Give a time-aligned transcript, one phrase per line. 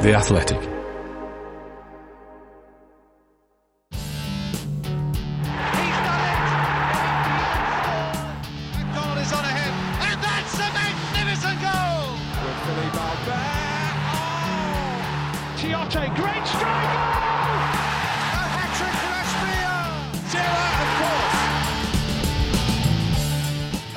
[0.00, 0.79] The Athletic.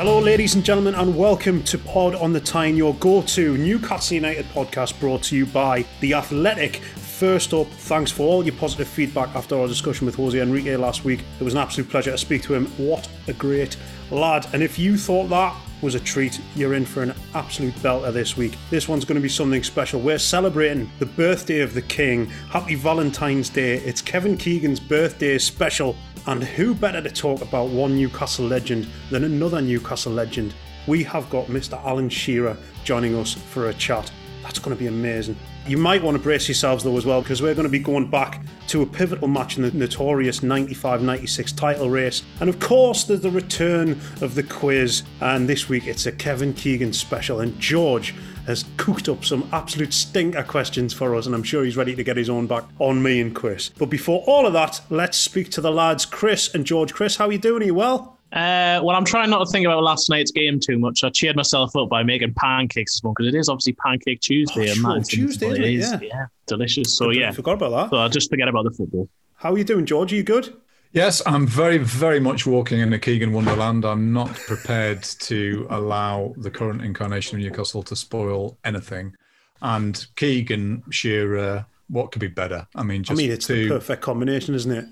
[0.05, 4.15] Hello, ladies and gentlemen, and welcome to Pod on the Tyne, your go to Newcastle
[4.15, 6.75] United podcast brought to you by The Athletic.
[6.75, 11.05] First up, thanks for all your positive feedback after our discussion with Jose Enrique last
[11.05, 11.21] week.
[11.39, 12.65] It was an absolute pleasure to speak to him.
[12.75, 13.77] What a great
[14.11, 14.45] lad.
[14.51, 18.35] And if you thought that was a treat, you're in for an absolute belter this
[18.35, 18.57] week.
[18.69, 20.01] This one's going to be something special.
[20.01, 22.25] We're celebrating the birthday of the King.
[22.49, 23.75] Happy Valentine's Day.
[23.75, 25.95] It's Kevin Keegan's birthday special.
[26.25, 30.53] And who better to talk about one Newcastle legend than another Newcastle legend?
[30.87, 31.83] We have got Mr.
[31.83, 34.09] Alan Shearer joining us for a chat.
[34.41, 35.35] That's going to be amazing.
[35.67, 38.09] You might want to brace yourselves though as well because we're going to be going
[38.09, 42.23] back to a pivotal match in the notorious 95-96 title race.
[42.39, 43.91] And of course there's the return
[44.21, 48.13] of the quiz and this week it's a Kevin Keegan special and George
[48.45, 52.03] has cooked up some absolute stinker questions for us and I'm Shrove he's ready to
[52.03, 53.69] get his own back on me and Chris.
[53.69, 56.93] But before all of that, let's speak to the lads Chris and George.
[56.93, 57.63] Chris, how are you doing?
[57.63, 58.19] Are you well?
[58.33, 61.03] Uh, well, I'm trying not to think about last night's game too much.
[61.03, 64.73] I cheered myself up by making pancakes this morning because it is obviously Pancake Tuesday.
[64.83, 66.05] Oh, and sure, Tuesday, it isn't it?
[66.07, 66.25] is, Yeah.
[66.47, 66.97] delicious.
[66.97, 67.89] So I yeah, forgot about that.
[67.91, 69.07] so I'll just forget about the football.
[69.35, 70.11] How are you doing, George?
[70.11, 70.51] Are you good?
[70.93, 73.83] Yes, I'm very, very much walking in a Keegan Wonderland.
[73.83, 79.15] I'm not prepared to allow the current incarnation of Newcastle to spoil anything.
[79.63, 82.67] And Keegan, Shearer, what could be better?
[82.75, 84.85] I mean, I mean, it's the perfect combination, isn't it?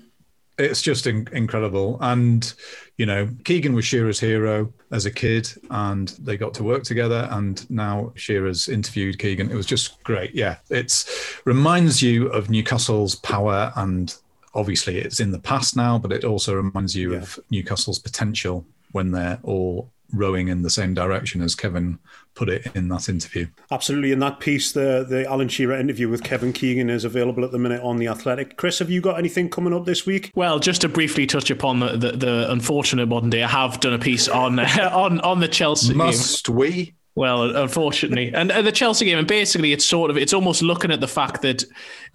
[0.58, 1.98] it's just in- incredible.
[2.00, 2.52] And
[2.96, 7.28] you know, Keegan was Shearer's hero as a kid, and they got to work together.
[7.30, 9.50] And now Shearer's interviewed Keegan.
[9.50, 10.34] It was just great.
[10.34, 14.14] Yeah, it's reminds you of Newcastle's power, and
[14.54, 19.10] obviously it's in the past now, but it also reminds you of Newcastle's potential when
[19.10, 21.98] they're all rowing in the same direction, as Kevin
[22.34, 23.46] put it in that interview.
[23.70, 24.12] Absolutely.
[24.12, 27.58] And that piece, the the Alan Shearer interview with Kevin Keegan, is available at the
[27.58, 28.56] minute on the Athletic.
[28.56, 30.30] Chris, have you got anything coming up this week?
[30.34, 33.94] Well, just to briefly touch upon the, the, the unfortunate modern day, I have done
[33.94, 35.98] a piece on on on the Chelsea game.
[35.98, 36.94] Must we?
[37.14, 40.90] Well, unfortunately, and, and the Chelsea game, and basically, it's sort of it's almost looking
[40.90, 41.62] at the fact that,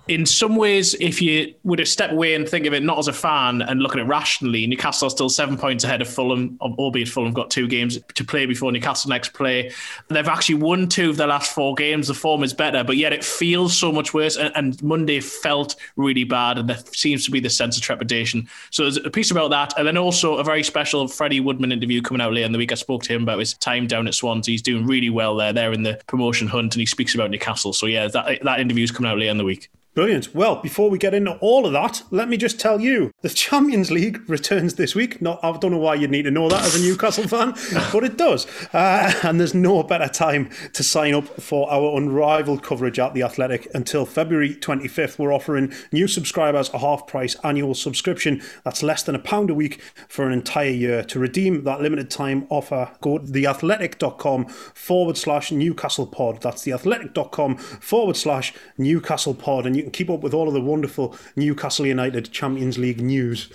[0.07, 3.07] in some ways, if you would have stepped away and think of it not as
[3.07, 6.57] a fan and look at it rationally, Newcastle are still seven points ahead of Fulham,
[6.61, 9.71] albeit Fulham got two games to play before Newcastle next play.
[10.07, 12.07] They've actually won two of their last four games.
[12.07, 14.37] The form is better, but yet it feels so much worse.
[14.37, 18.47] And, and Monday felt really bad, and there seems to be the sense of trepidation.
[18.71, 22.01] So there's a piece about that, and then also a very special Freddie Woodman interview
[22.01, 22.71] coming out later in the week.
[22.71, 24.53] I spoke to him about his time down at Swansea.
[24.53, 25.53] He's doing really well there.
[25.53, 27.73] They're in the promotion hunt, and he speaks about Newcastle.
[27.73, 29.69] So yeah, that that interview is coming out later in the week.
[29.97, 30.35] Brilliant.
[30.35, 33.89] Well, before we get into all of that, let me just tell you the Champions
[33.89, 35.23] League returns this week.
[35.23, 37.55] Not, I don't know why you'd need to know that as a Newcastle fan,
[37.91, 38.45] but it does.
[38.75, 43.23] Uh, and there's no better time to sign up for our unrivaled coverage at The
[43.23, 45.17] Athletic until February 25th.
[45.17, 48.43] We're offering new subscribers a half price annual subscription.
[48.63, 51.03] That's less than a pound a week for an entire year.
[51.05, 56.43] To redeem that limited time offer, go to theathletic.com forward slash Newcastle pod.
[56.43, 59.65] That's theathletic.com forward slash Newcastle pod.
[59.65, 63.49] And you can keep up with all of the wonderful Newcastle United Champions League news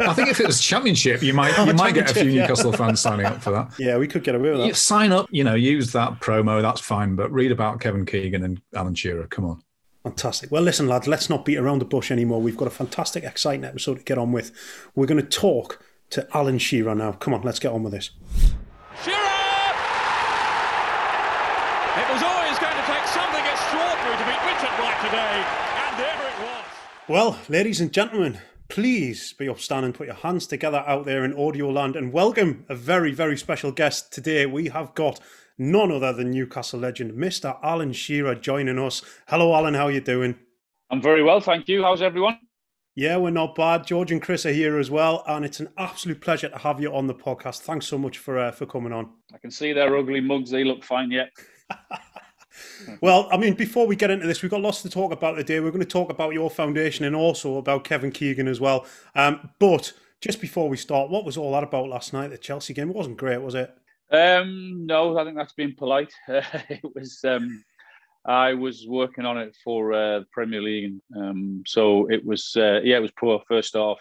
[0.00, 2.42] I think if it was championship, you might you might get a few yeah.
[2.42, 3.72] Newcastle fans signing up for that.
[3.78, 4.76] Yeah, we could get away with You that.
[4.76, 7.16] sign up, you know, use that promo, that's fine.
[7.16, 9.26] But read about Kevin Keegan and Alan Shearer.
[9.26, 9.62] Come on.
[10.04, 10.50] Fantastic.
[10.50, 12.40] Well, listen, lads, let's not beat around the bush anymore.
[12.40, 14.52] We've got a fantastic, exciting episode to get on with.
[14.94, 17.12] We're going to talk to Alan Shearer now.
[17.12, 18.10] Come on, let's get on with this.
[19.04, 19.16] Shearer!
[21.98, 25.44] It was always going to take something extraordinary to beat Richard Wright today,
[25.86, 26.64] and there it was.
[27.08, 31.70] Well, ladies and gentlemen, please be upstanding, put your hands together out there in audio
[31.70, 34.44] land, and welcome a very, very special guest today.
[34.44, 35.18] We have got
[35.56, 37.58] none other than Newcastle legend, Mr.
[37.62, 39.00] Alan Shearer, joining us.
[39.28, 39.72] Hello, Alan.
[39.72, 40.34] How are you doing?
[40.90, 41.82] I'm very well, thank you.
[41.82, 42.38] How's everyone?
[42.94, 43.86] Yeah, we're not bad.
[43.86, 46.94] George and Chris are here as well, and it's an absolute pleasure to have you
[46.94, 47.60] on the podcast.
[47.60, 49.08] Thanks so much for uh, for coming on.
[49.32, 50.50] I can see their ugly mugs.
[50.50, 51.30] They look fine yet.
[53.00, 55.60] Well, I mean, before we get into this, we've got lots to talk about today.
[55.60, 58.86] We're going to talk about your foundation and also about Kevin Keegan as well.
[59.14, 62.28] Um, but just before we start, what was all that about last night?
[62.28, 63.76] The Chelsea game it wasn't great, was it?
[64.10, 66.12] Um, no, I think that's being polite.
[66.28, 67.20] it was.
[67.24, 67.64] Um,
[68.24, 72.54] I was working on it for uh, Premier League, um, so it was.
[72.56, 73.98] Uh, yeah, it was poor first half.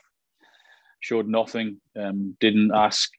[1.01, 1.79] Showed nothing.
[1.95, 3.11] Um, didn't ask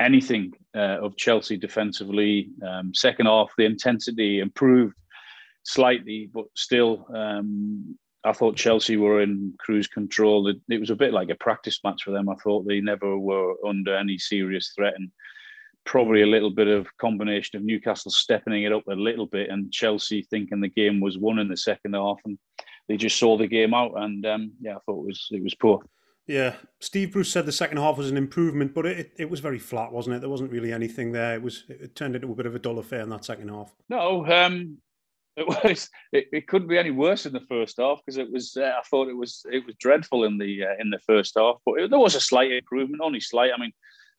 [0.00, 2.50] anything uh, of Chelsea defensively.
[2.66, 4.94] Um, second half, the intensity improved
[5.64, 10.48] slightly, but still, um, I thought Chelsea were in cruise control.
[10.48, 12.28] It, it was a bit like a practice match for them.
[12.28, 15.10] I thought they never were under any serious threat, and
[15.84, 19.72] probably a little bit of combination of Newcastle stepping it up a little bit and
[19.72, 22.38] Chelsea thinking the game was won in the second half, and
[22.88, 23.92] they just saw the game out.
[23.96, 25.80] And um, yeah, I thought it was it was poor.
[26.26, 29.60] Yeah, Steve Bruce said the second half was an improvement, but it, it was very
[29.60, 30.20] flat, wasn't it?
[30.20, 31.34] There wasn't really anything there.
[31.34, 33.72] It was it turned into a bit of a dull affair in that second half.
[33.88, 34.78] No, um,
[35.36, 35.88] it was.
[36.12, 38.56] It, it couldn't be any worse in the first half because it was.
[38.56, 39.46] Uh, I thought it was.
[39.52, 42.20] It was dreadful in the uh, in the first half, but it, there was a
[42.20, 43.52] slight improvement, only slight.
[43.56, 43.72] I mean,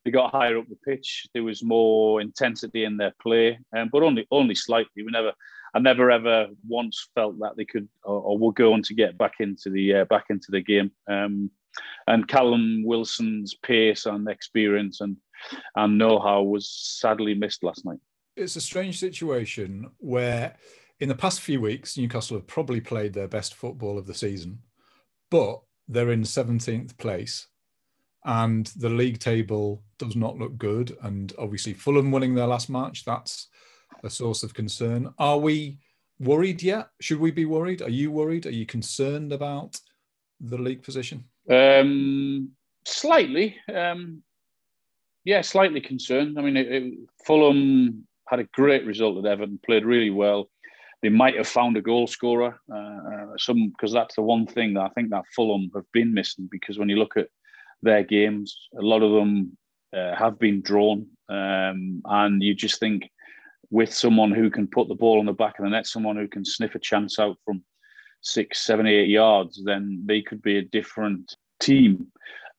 [0.04, 1.26] they got higher up the pitch.
[1.34, 5.02] There was more intensity in their play, um, but only only slightly.
[5.02, 5.32] We never.
[5.74, 9.34] I never ever once felt that they could or, or were going to get back
[9.38, 10.90] into the uh, back into the game.
[11.06, 11.50] Um,
[12.06, 15.16] and Callum Wilson's pace and experience and
[15.76, 17.98] and know-how was sadly missed last night.
[18.36, 20.56] It's a strange situation where,
[21.00, 24.60] in the past few weeks, Newcastle have probably played their best football of the season,
[25.30, 27.46] but they're in 17th place
[28.24, 30.96] and the league table does not look good.
[31.02, 33.48] And obviously, Fulham winning their last match, that's
[34.04, 35.12] a source of concern.
[35.18, 35.78] Are we
[36.18, 36.90] worried yet?
[37.00, 37.80] Should we be worried?
[37.80, 38.46] Are you worried?
[38.46, 39.80] Are you concerned about
[40.40, 41.24] the league position?
[41.50, 42.50] Um,
[42.84, 44.22] slightly, um,
[45.24, 46.38] yeah, slightly concerned.
[46.38, 46.94] I mean, it, it,
[47.26, 50.50] Fulham had a great result at Everton, played really well.
[51.02, 54.82] They might have found a goal scorer, uh, some because that's the one thing that
[54.82, 56.48] I think that Fulham have been missing.
[56.50, 57.28] Because when you look at
[57.82, 59.56] their games, a lot of them
[59.96, 63.08] uh, have been drawn, um, and you just think
[63.70, 66.26] with someone who can put the ball on the back of the net, someone who
[66.26, 67.62] can sniff a chance out from
[68.20, 72.08] six, seven, eight yards, then they could be a different team.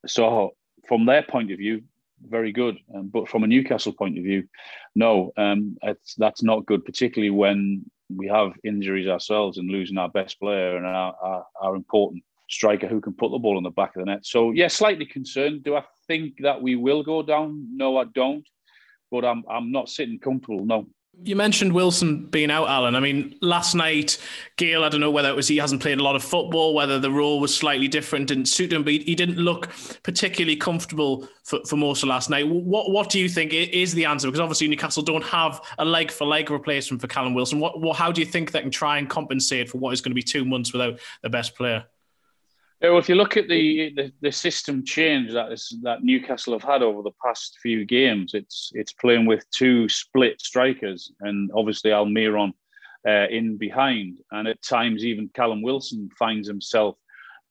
[0.06, 0.52] So,
[0.88, 1.84] from their point of view,
[2.28, 2.78] very good.
[2.94, 4.48] Um, but from a Newcastle point of view,
[4.96, 5.78] no, um,
[6.18, 10.86] that's not good, particularly when we have injuries ourselves and losing our best player and
[10.86, 14.06] our, our, our important striker who can put the ball on the back of the
[14.06, 14.26] net.
[14.26, 15.64] So, yeah, slightly concerned.
[15.64, 17.68] Do I think that we will go down?
[17.72, 18.48] No, I don't.
[19.12, 20.66] But I'm I'm not sitting comfortable.
[20.66, 20.88] No.
[21.22, 22.96] You mentioned Wilson being out, Alan.
[22.96, 24.18] I mean, last night,
[24.56, 26.98] Gayle, I don't know whether it was he hasn't played a lot of football, whether
[26.98, 29.70] the role was slightly different, didn't suit him, but he didn't look
[30.04, 32.48] particularly comfortable for, for most of last night.
[32.48, 34.28] What what do you think is the answer?
[34.28, 37.60] Because obviously Newcastle don't have a leg for leg replacement for Callum Wilson.
[37.60, 40.12] What, what how do you think they can try and compensate for what is going
[40.12, 41.86] to be two months without the best player?
[42.82, 46.54] Yeah, well, if you look at the, the, the system change that is, that Newcastle
[46.54, 51.52] have had over the past few games, it's it's playing with two split strikers, and
[51.54, 52.54] obviously Almiron
[53.06, 56.96] uh, in behind, and at times even Callum Wilson finds himself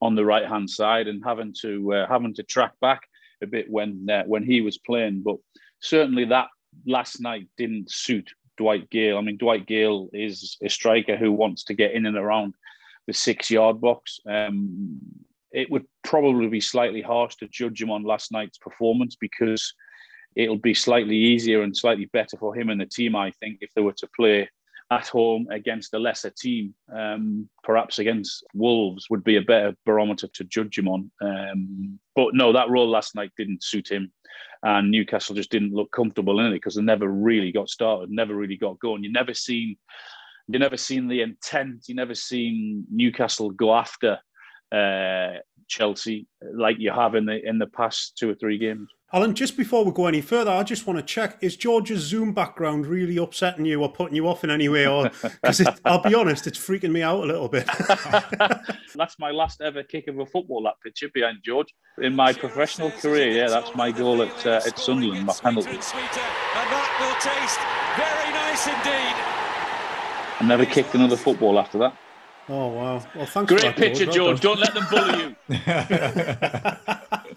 [0.01, 3.03] on the right hand side and having to uh, having to track back
[3.43, 5.23] a bit when uh, when he was playing.
[5.23, 5.37] But
[5.81, 6.49] certainly that
[6.87, 9.19] last night didn't suit Dwight Gayle.
[9.19, 12.55] I mean, Dwight Gayle is a striker who wants to get in and around
[13.09, 14.21] the six yard box.
[14.31, 15.01] Um,
[15.51, 19.75] it would probably be slightly harsh to judge him on last night's performance because
[20.37, 23.71] it'll be slightly easier and slightly better for him and the team, I think, if
[23.75, 24.49] they were to play
[24.91, 26.75] at home against a lesser team.
[26.95, 31.11] Um, perhaps against Wolves would be a better barometer to judge him on.
[31.23, 34.13] Um, but no, that role last night didn't suit him.
[34.63, 38.35] And Newcastle just didn't look comfortable in it because they never really got started, never
[38.35, 39.03] really got going.
[39.03, 39.77] You never seen
[40.49, 41.85] you never seen the intent.
[41.89, 44.19] You never seen Newcastle go after
[44.73, 45.39] uh,
[45.69, 48.89] Chelsea like you have in the in the past two or three games.
[49.11, 52.33] Alan, just before we go any further, I just want to check: is George's Zoom
[52.33, 54.87] background really upsetting you or putting you off in any way?
[54.87, 57.67] Or because I'll be honest, it's freaking me out a little bit.
[58.95, 60.63] that's my last ever kick of a football.
[60.63, 63.31] That picture behind George in my professional career.
[63.31, 65.71] Yeah, that's my goal at uh, at Sunderland, my penalty.
[65.71, 67.61] And that will taste
[67.97, 69.38] very nice indeed.
[70.41, 71.97] I never kicked another football after that.
[72.49, 73.05] Oh wow!
[73.15, 73.53] Well, thanks.
[73.53, 74.41] Great picture, George.
[74.41, 75.49] Don't let them bully you.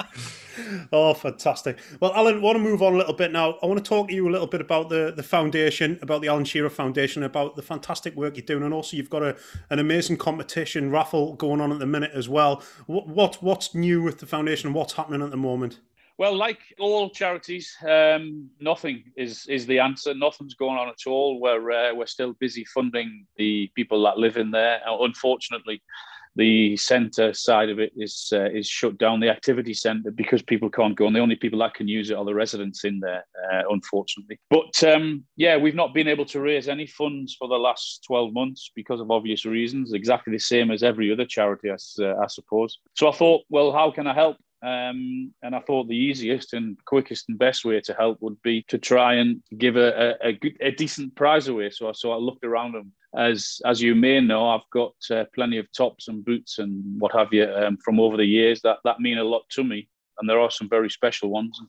[0.92, 1.78] oh, fantastic.
[2.00, 3.58] Well, Alan, I want to move on a little bit now.
[3.62, 6.28] I want to talk to you a little bit about the, the foundation, about the
[6.28, 9.36] Alan Shearer Foundation, about the fantastic work you're doing, and also you've got a,
[9.70, 12.64] an amazing competition raffle going on at the minute as well.
[12.88, 15.80] What, what what's new with the foundation what's happening at the moment?
[16.18, 20.14] Well, like all charities, um, nothing is is the answer.
[20.14, 21.40] Nothing's going on at all.
[21.40, 24.82] We're uh, we're still busy funding the people that live in there.
[24.86, 25.82] Unfortunately,
[26.36, 29.20] the centre side of it is uh, is shut down.
[29.20, 32.18] The activity centre because people can't go, and the only people that can use it
[32.18, 33.26] are the residents in there.
[33.52, 37.56] Uh, unfortunately, but um, yeah, we've not been able to raise any funds for the
[37.56, 39.94] last twelve months because of obvious reasons.
[39.94, 42.78] Exactly the same as every other charity, I, uh, I suppose.
[42.96, 44.38] So I thought, well, how can I help?
[44.64, 48.64] Um, and I thought the easiest and quickest and best way to help would be
[48.68, 51.72] to try and give a, a, a, good, a decent prize away.
[51.72, 52.92] So, so I looked around them.
[53.14, 57.12] As as you may know, I've got uh, plenty of tops and boots and what
[57.14, 59.90] have you um, from over the years that that mean a lot to me
[60.20, 61.60] and there are some very special ones.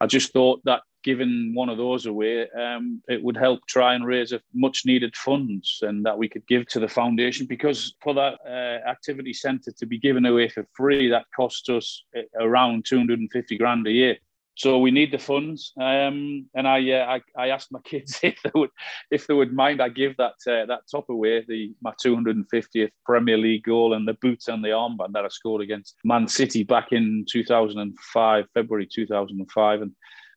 [0.00, 4.06] I just thought that giving one of those away, um, it would help try and
[4.06, 8.14] raise a much needed funds and that we could give to the foundation because for
[8.14, 12.84] that uh, activity centre to be given away for free, that costs us uh, around
[12.86, 14.16] 250 grand a year.
[14.60, 18.42] So we need the funds, um, and I, uh, I, I asked my kids if
[18.42, 18.68] they would
[19.10, 23.38] if they would mind I give that uh, that top away the my 250th Premier
[23.38, 26.92] League goal and the boots and the armband that I scored against Man City back
[26.92, 29.92] in 2005 February 2005 and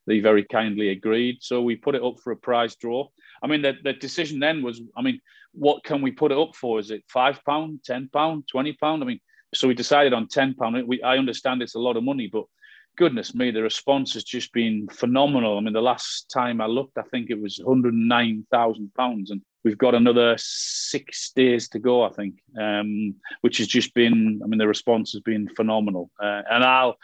[0.06, 1.42] they very kindly agreed.
[1.42, 3.06] So we put it up for a prize draw.
[3.42, 5.20] I mean, the, the decision then was, I mean,
[5.52, 6.78] what can we put it up for?
[6.78, 9.02] Is it five pound, ten pound, twenty pound?
[9.02, 9.20] I mean,
[9.54, 10.88] so we decided on ten pound.
[10.88, 12.44] We I understand it's a lot of money, but
[12.96, 15.58] goodness me, the response has just been phenomenal.
[15.58, 19.78] I mean, the last time I looked, I think it was 109,000 pounds, and we've
[19.78, 24.40] got another six days to go, I think, um, which has just been.
[24.42, 26.96] I mean, the response has been phenomenal, uh, and I'll.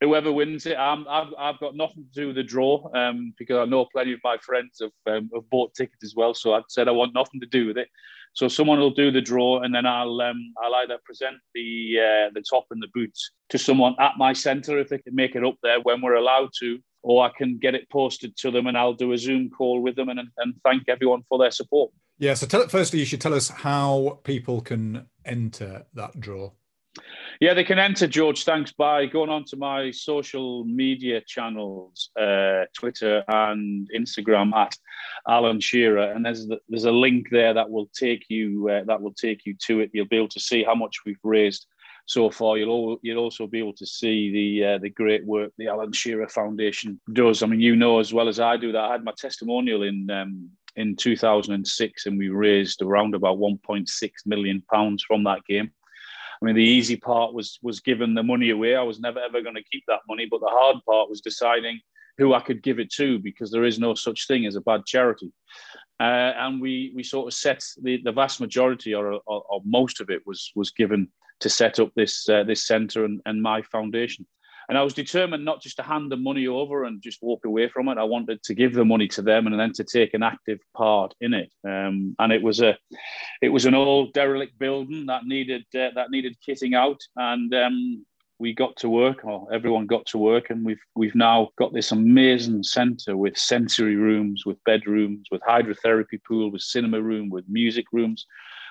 [0.00, 3.56] Whoever wins it, i have I've got nothing to do with the draw um, because
[3.56, 6.34] I know plenty of my friends have, um, have bought tickets as well.
[6.34, 7.88] So I said I want nothing to do with it.
[8.34, 12.30] So someone will do the draw, and then I'll um, I'll either present the uh,
[12.34, 15.44] the top and the boots to someone at my centre if they can make it
[15.44, 18.76] up there when we're allowed to, or I can get it posted to them, and
[18.76, 21.90] I'll do a Zoom call with them and and thank everyone for their support.
[22.18, 22.34] Yeah.
[22.34, 26.50] So tell, firstly, you should tell us how people can enter that draw.
[27.40, 32.64] Yeah, they can enter George Thanks by going on to my social media channels, uh,
[32.74, 34.74] Twitter and Instagram at
[35.28, 39.14] Alan Shearer, and there's there's a link there that will take you uh, that will
[39.14, 39.90] take you to it.
[39.92, 41.66] You'll be able to see how much we've raised
[42.06, 42.58] so far.
[42.58, 46.28] You'll you'll also be able to see the uh, the great work the Alan Shearer
[46.28, 47.44] Foundation does.
[47.44, 50.10] I mean, you know as well as I do that I had my testimonial in.
[50.10, 55.72] Um, in 2006, and we raised around about 1.6 million pounds from that game.
[56.40, 58.76] I mean, the easy part was was giving the money away.
[58.76, 61.80] I was never ever going to keep that money, but the hard part was deciding
[62.18, 64.84] who I could give it to because there is no such thing as a bad
[64.86, 65.32] charity.
[66.00, 70.00] Uh, and we we sort of set the, the vast majority or, or, or, most
[70.00, 71.08] of it was was given
[71.40, 74.26] to set up this uh, this centre and, and my foundation.
[74.68, 77.68] And I was determined not just to hand the money over and just walk away
[77.68, 77.96] from it.
[77.96, 81.14] I wanted to give the money to them and then to take an active part
[81.22, 81.50] in it.
[81.66, 82.76] Um, and it was a,
[83.40, 88.04] it was an old derelict building that needed uh, that needed kitting out, and um,
[88.38, 91.92] we got to work, or everyone got to work, and we've we've now got this
[91.92, 97.86] amazing centre with sensory rooms, with bedrooms, with hydrotherapy pool, with cinema room, with music
[97.92, 98.26] rooms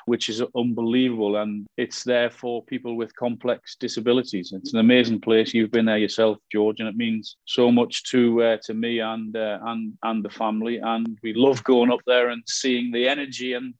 [0.07, 1.35] which is unbelievable.
[1.37, 4.53] And it's there for people with complex disabilities.
[4.53, 5.53] It's an amazing place.
[5.53, 9.35] You've been there yourself, George, and it means so much to uh, to me and
[9.35, 10.77] uh, and and the family.
[10.77, 13.73] And we love going up there and seeing the energy and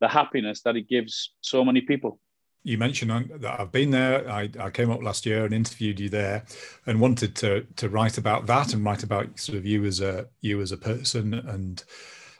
[0.00, 2.18] the happiness that it gives so many people
[2.64, 4.28] you mentioned that I've been there.
[4.28, 6.44] I, I, came up last year and interviewed you there,
[6.86, 10.28] and wanted to to write about that and write about sort of you as a
[10.40, 11.34] you as a person.
[11.34, 11.84] And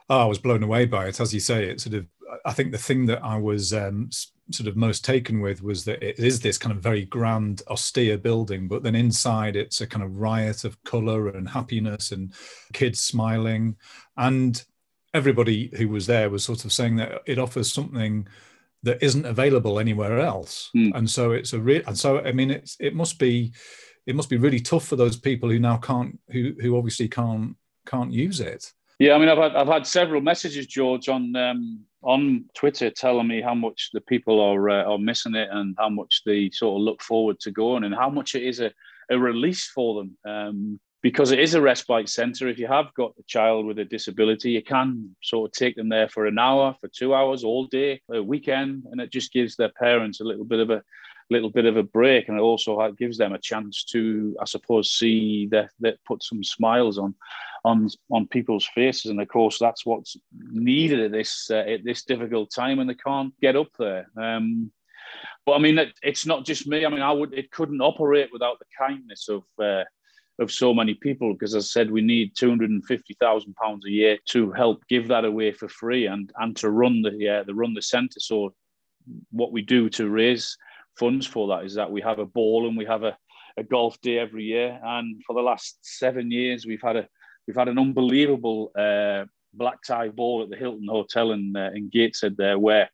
[0.08, 1.66] oh, I was blown away by it, as you say.
[1.66, 2.06] It sort of
[2.45, 4.11] I think the thing that I was um,
[4.50, 8.19] sort of most taken with was that it is this kind of very grand, austere
[8.19, 12.33] building, but then inside it's a kind of riot of color and happiness and
[12.73, 13.76] kids smiling.
[14.17, 14.62] And
[15.12, 18.26] everybody who was there was sort of saying that it offers something
[18.83, 20.71] that isn't available anywhere else.
[20.76, 20.95] Mm.
[20.95, 23.53] And so it's a real, and so I mean, it's it must be,
[24.07, 27.57] it must be really tough for those people who now can't, who who obviously can't
[27.87, 28.73] can't use it.
[29.04, 33.28] Yeah, I mean, I've had I've had several messages, George, on um, on Twitter telling
[33.28, 36.80] me how much the people are uh, are missing it and how much they sort
[36.80, 38.73] of look forward to going and how much it is a,
[39.11, 40.16] a release for them.
[40.25, 42.49] Um, because it is a respite centre.
[42.49, 45.90] If you have got a child with a disability, you can sort of take them
[45.90, 49.54] there for an hour, for two hours, all day, a weekend, and it just gives
[49.54, 50.82] their parents a little bit of a
[51.35, 54.93] little bit of a break, and it also gives them a chance to, I suppose,
[54.93, 57.14] see that that put some smiles on
[57.64, 60.17] on on people's faces, and of course that's what's
[60.53, 64.07] needed at this uh, at this difficult time, and they can't get up there.
[64.17, 64.71] Um,
[65.45, 66.87] but I mean, it, it's not just me.
[66.87, 69.43] I mean, I would it couldn't operate without the kindness of.
[69.62, 69.85] Uh,
[70.41, 74.50] of so many people because as I said we need 250,000 pounds a year to
[74.50, 77.83] help give that away for free and and to run the yeah the run the
[77.83, 78.53] centre so
[79.31, 80.57] what we do to raise
[80.98, 83.16] funds for that is that we have a ball and we have a,
[83.56, 87.08] a golf day every year and for the last 7 years we've had a
[87.46, 91.88] we've had an unbelievable uh, black tie ball at the Hilton Hotel in uh, in
[91.88, 92.90] Gateshead there where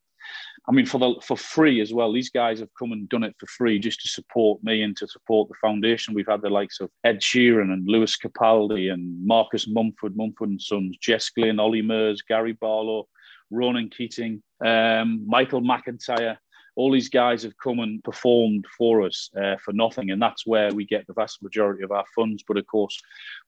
[0.69, 2.13] I mean, for the for free as well.
[2.13, 5.09] These guys have come and done it for free just to support me and to
[5.09, 6.15] support the foundation.
[6.15, 10.61] We've had the likes of Ed Sheeran and Lewis Capaldi and Marcus Mumford, Mumford and
[10.61, 13.09] Sons, Jess Glynne, Ollie Murs, Gary Barlow,
[13.51, 16.37] Ronan Keating, um, Michael McIntyre.
[16.81, 20.71] All these guys have come and performed for us uh, for nothing, and that's where
[20.73, 22.43] we get the vast majority of our funds.
[22.49, 22.97] But of course,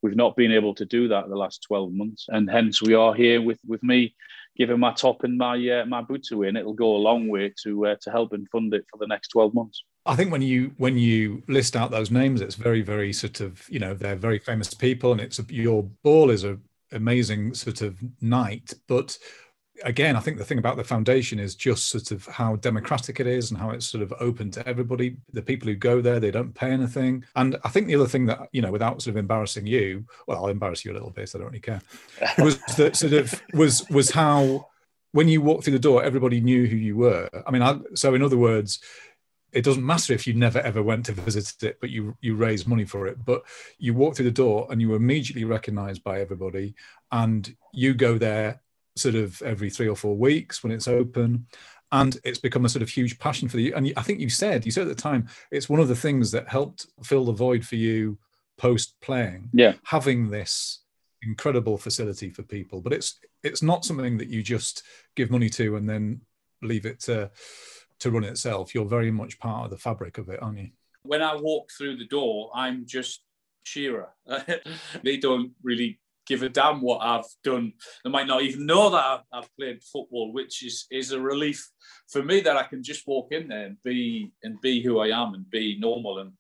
[0.02, 3.14] we've not been able to do that the last twelve months, and hence we are
[3.14, 4.14] here with with me
[4.56, 7.52] giving my top and my uh, my boots away, and it'll go a long way
[7.64, 9.82] to uh, to help and fund it for the next twelve months.
[10.04, 13.68] I think when you when you list out those names, it's very very sort of
[13.68, 16.58] you know they're very famous people, and it's a, your ball is a
[16.92, 19.18] amazing sort of night, but
[19.84, 23.26] again, I think the thing about the foundation is just sort of how democratic it
[23.26, 25.16] is and how it's sort of open to everybody.
[25.32, 27.24] The people who go there, they don't pay anything.
[27.36, 30.44] And I think the other thing that, you know, without sort of embarrassing you, well,
[30.44, 31.82] I'll embarrass you a little bit, so I don't really care,
[32.38, 34.68] was that sort of was was how
[35.12, 37.28] when you walked through the door, everybody knew who you were.
[37.46, 38.80] I mean, I, so in other words,
[39.52, 42.66] it doesn't matter if you never ever went to visit it, but you you raise
[42.66, 43.24] money for it.
[43.24, 43.42] But
[43.78, 46.74] you walk through the door and you were immediately recognized by everybody,
[47.10, 48.60] and you go there
[48.96, 51.46] sort of every three or four weeks when it's open
[51.92, 53.74] and it's become a sort of huge passion for you.
[53.74, 56.30] And i think you said you said at the time it's one of the things
[56.32, 58.18] that helped fill the void for you
[58.58, 59.74] post playing yeah.
[59.84, 60.80] having this
[61.22, 62.80] incredible facility for people.
[62.80, 64.82] But it's it's not something that you just
[65.16, 66.20] give money to and then
[66.62, 67.30] leave it to
[68.00, 68.74] to run itself.
[68.74, 70.70] You're very much part of the fabric of it aren't you?
[71.04, 73.24] When i walk through the door i'm just
[73.64, 74.08] shearer
[75.02, 77.72] they don't really give a damn what I've done.
[78.04, 81.68] They might not even know that I've, played football, which is is a relief
[82.08, 85.08] for me that I can just walk in there and be and be who I
[85.08, 86.32] am and be normal and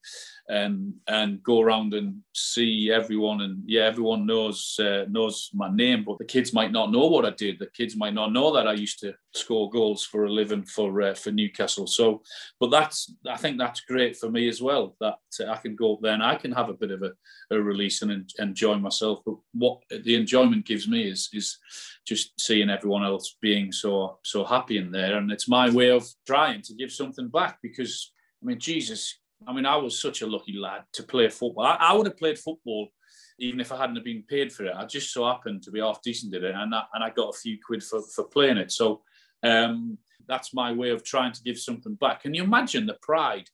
[0.48, 6.04] and and go around and see everyone and yeah, everyone knows uh, knows my name,
[6.04, 7.58] but the kids might not know what I did.
[7.58, 11.00] The kids might not know that I used to score goals for a living for
[11.00, 11.86] uh, for Newcastle.
[11.86, 12.22] So,
[12.60, 15.94] but that's I think that's great for me as well that uh, I can go
[15.94, 17.12] up there and I can have a bit of a,
[17.50, 19.20] a release and enjoy myself.
[19.24, 21.58] But what the enjoyment gives me is is
[22.06, 26.06] just seeing everyone else being so so happy in there, and it's my way of
[26.26, 28.12] trying to give something back because
[28.42, 29.18] I mean Jesus.
[29.44, 31.64] I mean, I was such a lucky lad to play football.
[31.64, 32.90] I, I would have played football
[33.38, 34.74] even if I hadn't have been paid for it.
[34.74, 37.34] I just so happened to be half decent at it, and I, and I got
[37.34, 38.70] a few quid for, for playing it.
[38.70, 39.02] So
[39.42, 42.22] um, that's my way of trying to give something back.
[42.22, 43.48] Can you imagine the pride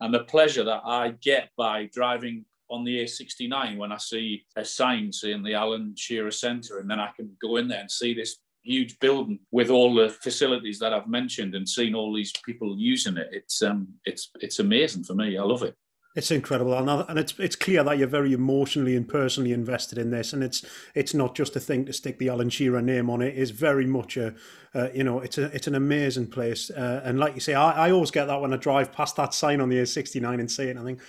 [0.00, 4.64] and the pleasure that I get by driving on the A69 when I see a
[4.64, 8.14] sign saying the Alan Shearer Centre, and then I can go in there and see
[8.14, 12.76] this huge building with all the facilities that I've mentioned and seeing all these people
[12.78, 13.28] using it.
[13.32, 15.36] It's um, it's it's amazing for me.
[15.36, 15.74] I love it.
[16.16, 20.32] It's incredible, and it's it's clear that you're very emotionally and personally invested in this,
[20.32, 23.38] and it's it's not just a thing to stick the Alan Shearer name on it.
[23.38, 24.34] It's very much a,
[24.74, 27.86] uh, you know, it's a it's an amazing place, uh, and like you say, I,
[27.86, 30.64] I always get that when I drive past that sign on the A69 and see
[30.64, 31.00] it, and I think,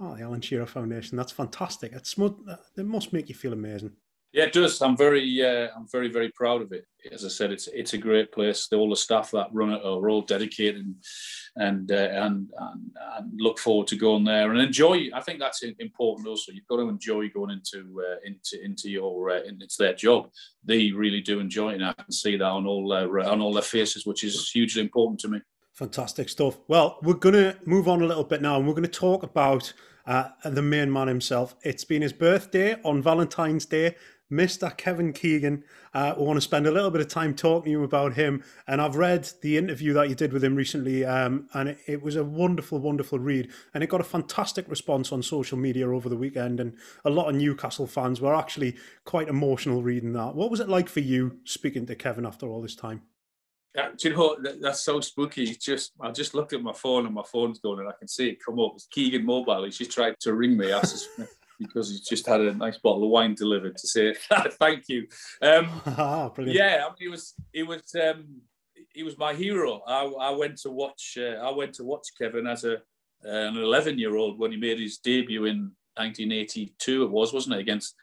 [0.00, 1.92] oh, the Alan Shearer Foundation, that's fantastic.
[1.92, 3.92] It's it must make you feel amazing.
[4.32, 4.82] Yeah, it does.
[4.82, 6.84] I'm very, uh, I'm very, very proud of it.
[7.10, 8.68] As I said, it's it's a great place.
[8.70, 10.96] All the staff that run it are all dedicated, and
[11.56, 15.08] and, uh, and and, and look forward to going there and enjoy.
[15.14, 16.28] I think that's important.
[16.28, 20.28] Also, you've got to enjoy going into uh, into into your uh, it's their job.
[20.64, 23.54] They really do enjoy it, and I can see that on all their, on all
[23.54, 25.40] their faces, which is hugely important to me.
[25.76, 26.56] Fantastic stuff.
[26.68, 29.22] Well, we're going to move on a little bit now, and we're going to talk
[29.22, 29.74] about
[30.06, 31.54] uh, the main man himself.
[31.62, 33.94] It's been his birthday on Valentine's Day
[34.32, 34.74] Mr.
[34.74, 35.64] Kevin Keegan.
[35.92, 38.42] Uh, we want to spend a little bit of time talking to you about him.
[38.66, 42.02] And I've read the interview that you did with him recently, um, and it, it,
[42.02, 43.50] was a wonderful, wonderful read.
[43.74, 46.58] And it got a fantastic response on social media over the weekend.
[46.58, 50.34] And a lot of Newcastle fans were actually quite emotional reading that.
[50.34, 53.02] What was it like for you speaking to Kevin after all this time?
[53.76, 54.62] Yeah, do you know what?
[54.62, 55.54] that's so spooky?
[55.54, 58.30] just I just looked at my phone and my phone's going and I can see
[58.30, 58.72] it come up.
[58.74, 59.64] It's Keegan Mobile.
[59.64, 60.72] He's just tried to ring me.
[61.58, 64.14] Because he's just had a nice bottle of wine delivered to say
[64.60, 65.06] thank you.
[65.40, 68.42] Um, ah, yeah, I mean, he was he was um,
[68.92, 69.80] he was my hero.
[69.86, 72.82] I, I went to watch uh, I went to watch Kevin as a
[73.22, 77.04] an 11 year old when he made his debut in 1982.
[77.04, 77.94] It was wasn't it against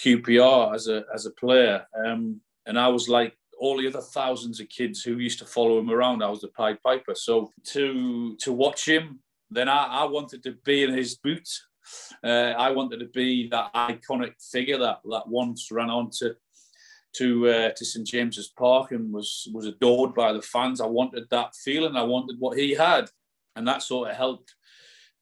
[0.00, 4.60] QPR as a as a player, um, and I was like all the other thousands
[4.60, 6.22] of kids who used to follow him around.
[6.22, 7.14] I was the Pied Piper.
[7.14, 11.68] So to to watch him, then I, I wanted to be in his boots
[12.24, 16.34] uh, I wanted to be that iconic figure that that once ran on to
[17.16, 20.80] to uh, to St James's Park and was was adored by the fans.
[20.80, 21.96] I wanted that feeling.
[21.96, 23.08] I wanted what he had,
[23.56, 24.54] and that sort of helped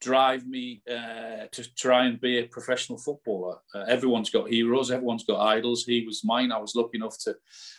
[0.00, 3.56] drive me uh, to try and be a professional footballer.
[3.74, 4.90] Uh, everyone's got heroes.
[4.90, 5.84] Everyone's got idols.
[5.84, 6.52] He was mine.
[6.52, 7.34] I was lucky enough to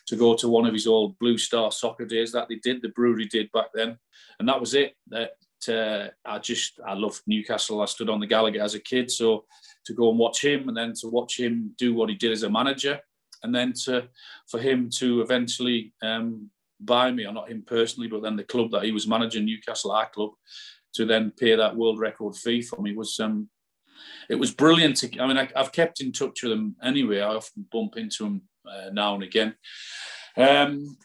[0.07, 2.89] to go to one of his old Blue Star soccer days that they did, the
[2.89, 3.97] brewery did back then,
[4.39, 4.95] and that was it.
[5.07, 5.31] That
[5.69, 7.81] uh, I just I loved Newcastle.
[7.81, 9.45] I stood on the Gallowgate as a kid, so
[9.85, 12.43] to go and watch him, and then to watch him do what he did as
[12.43, 12.99] a manager,
[13.43, 14.07] and then to
[14.47, 16.49] for him to eventually um,
[16.79, 19.91] buy me, or not him personally, but then the club that he was managing, Newcastle
[19.91, 20.31] Art Club,
[20.97, 23.49] to then pay that world record fee for me was um,
[24.29, 24.97] it was brilliant.
[24.97, 27.21] To, I mean, I, have kept in touch with him anyway.
[27.21, 29.55] I often bump into him uh, now and again.
[30.35, 30.97] Um,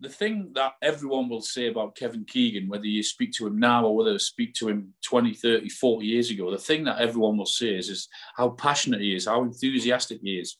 [0.00, 3.84] the thing that everyone will say about Kevin Keegan, whether you speak to him now
[3.84, 7.36] or whether you speak to him 20, 30, 40 years ago, the thing that everyone
[7.36, 10.56] will say is, is how passionate he is, how enthusiastic he is,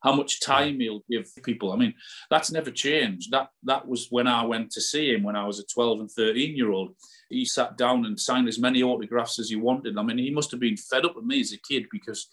[0.00, 1.72] how much time he'll give people.
[1.72, 1.94] I mean,
[2.30, 3.30] that's never changed.
[3.32, 6.10] That that was when I went to see him when I was a 12 and
[6.10, 6.94] 13 year old.
[7.28, 9.98] He sat down and signed as many autographs as he wanted.
[9.98, 12.28] I mean, he must have been fed up with me as a kid because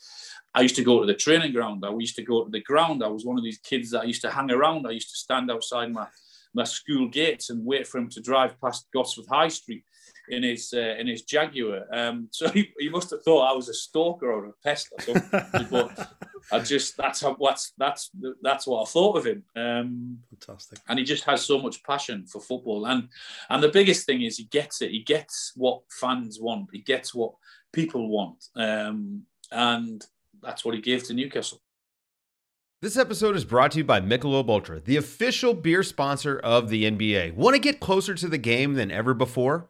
[0.53, 1.83] I used to go to the training ground.
[1.85, 3.03] I used to go to the ground.
[3.03, 4.87] I was one of these kids that I used to hang around.
[4.87, 6.07] I used to stand outside my
[6.53, 9.83] my school gates and wait for him to drive past Gosforth High Street
[10.29, 11.85] in his uh, in his Jaguar.
[11.91, 15.01] Um, so he, he must have thought I was a stalker or a pest or
[15.01, 15.67] something.
[15.71, 16.11] but
[16.51, 18.11] I just that's how what's that's
[18.41, 19.43] that's what I thought of him.
[19.55, 20.79] Um, Fantastic.
[20.87, 22.85] And he just has so much passion for football.
[22.85, 23.09] And
[23.49, 24.91] and the biggest thing is he gets it.
[24.91, 26.69] He gets what fans want.
[26.71, 27.33] He gets what
[27.71, 28.45] people want.
[28.55, 30.05] Um, and
[30.41, 31.61] that's what he gave to Newcastle.
[32.81, 36.83] This episode is brought to you by Michelob Ultra, the official beer sponsor of the
[36.83, 37.33] NBA.
[37.33, 39.69] Want to get closer to the game than ever before?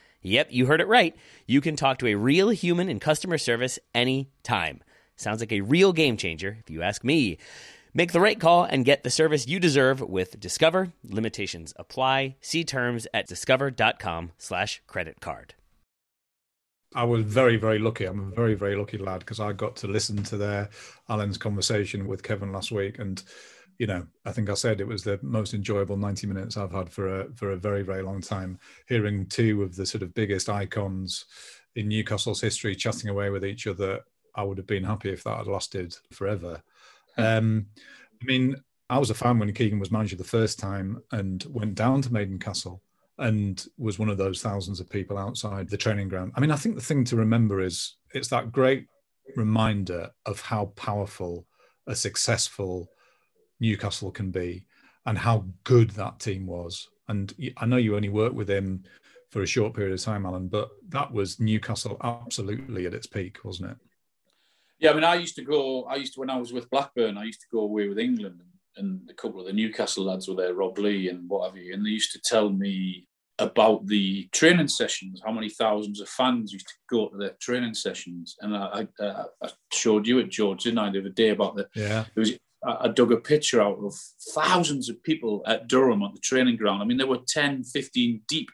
[0.23, 1.15] Yep, you heard it right.
[1.47, 4.81] You can talk to a real human in customer service anytime.
[5.15, 7.37] Sounds like a real game changer, if you ask me.
[7.93, 10.93] Make the right call and get the service you deserve with Discover.
[11.03, 12.37] Limitations apply.
[12.39, 15.55] See terms at discover.com slash credit card.
[16.93, 18.05] I was very, very lucky.
[18.05, 20.69] I'm a very, very lucky lad because I got to listen to their
[21.09, 23.21] Alan's conversation with Kevin last week and
[23.81, 26.87] you know, I think I said it was the most enjoyable 90 minutes I've had
[26.87, 28.59] for a for a very very long time.
[28.87, 31.25] Hearing two of the sort of biggest icons
[31.75, 34.01] in Newcastle's history chatting away with each other,
[34.35, 36.61] I would have been happy if that had lasted forever.
[37.17, 37.65] Um,
[38.21, 38.55] I mean,
[38.87, 42.13] I was a fan when Keegan was manager the first time and went down to
[42.13, 42.83] Maiden Castle
[43.17, 46.33] and was one of those thousands of people outside the training ground.
[46.35, 48.85] I mean, I think the thing to remember is it's that great
[49.35, 51.47] reminder of how powerful
[51.87, 52.91] a successful
[53.61, 54.65] Newcastle can be
[55.05, 56.89] and how good that team was.
[57.07, 58.83] And I know you only worked with him
[59.29, 63.37] for a short period of time, Alan, but that was Newcastle absolutely at its peak,
[63.43, 63.77] wasn't it?
[64.79, 65.83] Yeah, I mean, I used to go.
[65.83, 67.17] I used to when I was with Blackburn.
[67.17, 68.41] I used to go away with England,
[68.77, 71.73] and a couple of the Newcastle lads were there, Rob Lee and what have you,
[71.73, 73.07] and they used to tell me
[73.39, 77.73] about the training sessions, how many thousands of fans used to go to their training
[77.73, 78.35] sessions.
[78.39, 81.67] And I, I, I showed you at George, didn't I, the other day about the
[81.75, 82.05] yeah.
[82.13, 83.95] There was I dug a picture out of
[84.33, 86.81] thousands of people at Durham at the training ground.
[86.81, 88.49] I mean, there were 10, 15 deep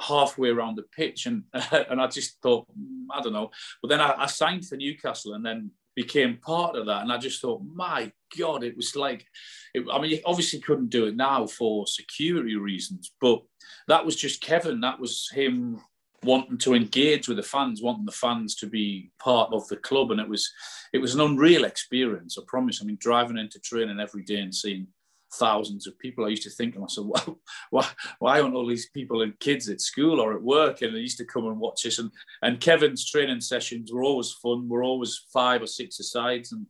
[0.00, 1.26] halfway around the pitch.
[1.26, 3.50] And, and I just thought, mm, I don't know.
[3.82, 5.32] But then I, I signed for Newcastle.
[5.32, 7.02] And then became part of that.
[7.02, 9.26] And I just thought, my God, it was like,
[9.74, 13.42] it, I mean, you obviously couldn't do it now for security reasons, but
[13.88, 14.80] that was just Kevin.
[14.80, 15.80] That was him
[16.24, 20.10] wanting to engage with the fans, wanting the fans to be part of the club,
[20.10, 20.50] and it was
[20.92, 22.36] it was an unreal experience.
[22.38, 22.80] I promise.
[22.82, 24.88] I mean, driving into training every day and seeing
[25.34, 27.38] thousands of people, I used to think to myself, well,
[27.70, 27.86] why
[28.18, 30.82] why aren't all these people and kids at school or at work?
[30.82, 31.98] And they used to come and watch this.
[31.98, 32.10] And
[32.42, 34.68] and Kevin's training sessions were always fun.
[34.68, 36.66] Were always five or six asides, and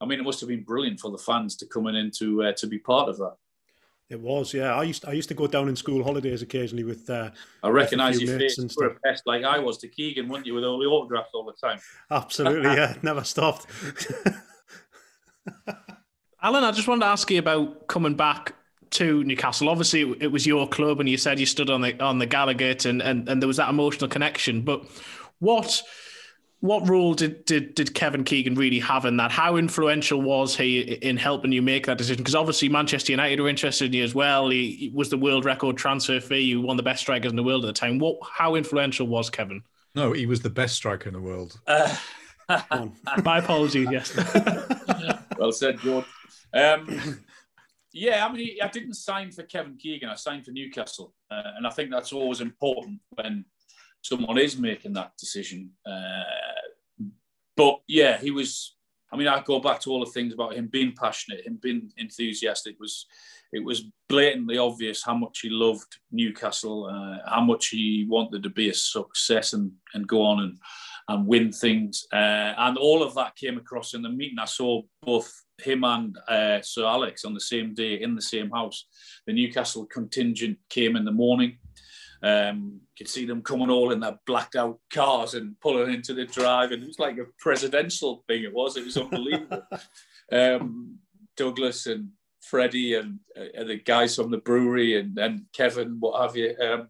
[0.00, 2.52] I mean, it must have been brilliant for the fans to come in to uh,
[2.52, 3.36] to be part of that.
[4.10, 4.74] It was, yeah.
[4.74, 7.08] I used to, I used to go down in school holidays occasionally with.
[7.08, 7.30] Uh,
[7.62, 8.58] I recognise your face.
[8.58, 11.30] You were a pest like I was to Keegan, weren't you, with all the autographs
[11.32, 11.78] all the time?
[12.10, 12.96] Absolutely, yeah.
[13.02, 13.66] Never stopped.
[16.42, 18.54] Alan, I just wanted to ask you about coming back
[18.90, 19.68] to Newcastle.
[19.68, 22.86] Obviously, it was your club, and you said you stood on the on the Gallowgate,
[22.86, 24.62] and and, and there was that emotional connection.
[24.62, 24.84] But
[25.38, 25.82] what
[26.60, 29.30] what role did, did did Kevin Keegan really have in that?
[29.30, 32.18] How influential was he in helping you make that decision?
[32.18, 34.50] Because obviously Manchester United were interested in you as well.
[34.50, 36.40] He, he, was the world record transfer fee.
[36.40, 37.98] You won the best strikers in the world at the time.
[37.98, 38.18] What?
[38.30, 39.62] How influential was Kevin?
[39.94, 41.58] No, he was the best striker in the world.
[41.66, 41.96] Uh,
[43.24, 43.88] My apologies.
[43.90, 44.14] Yes.
[45.38, 46.04] well said, George.
[46.52, 47.24] Um,
[47.92, 50.08] yeah, I mean, I didn't sign for Kevin Keegan.
[50.08, 53.44] I signed for Newcastle, uh, and I think that's always important when
[54.02, 55.70] someone is making that decision.
[55.86, 57.04] Uh,
[57.56, 58.76] but yeah, he was.
[59.12, 61.90] I mean, I go back to all the things about him being passionate, him being
[61.96, 62.74] enthusiastic.
[62.74, 63.06] It was,
[63.52, 68.50] it was blatantly obvious how much he loved Newcastle, uh, how much he wanted to
[68.50, 70.58] be a success and and go on and
[71.08, 72.06] and win things.
[72.12, 74.38] Uh, and all of that came across in the meeting.
[74.38, 78.50] I saw both him and uh, Sir Alex on the same day in the same
[78.50, 78.86] house.
[79.26, 81.58] The Newcastle contingent came in the morning.
[82.22, 86.14] Um, you could see them coming all in their blacked out cars and pulling into
[86.14, 88.44] the drive, and it was like a presidential thing.
[88.44, 88.76] It was.
[88.76, 89.62] It was unbelievable.
[90.32, 90.98] um,
[91.36, 92.10] Douglas and
[92.42, 96.54] Freddie and, uh, the guys from the brewery and, and Kevin, what have you.
[96.60, 96.88] Um,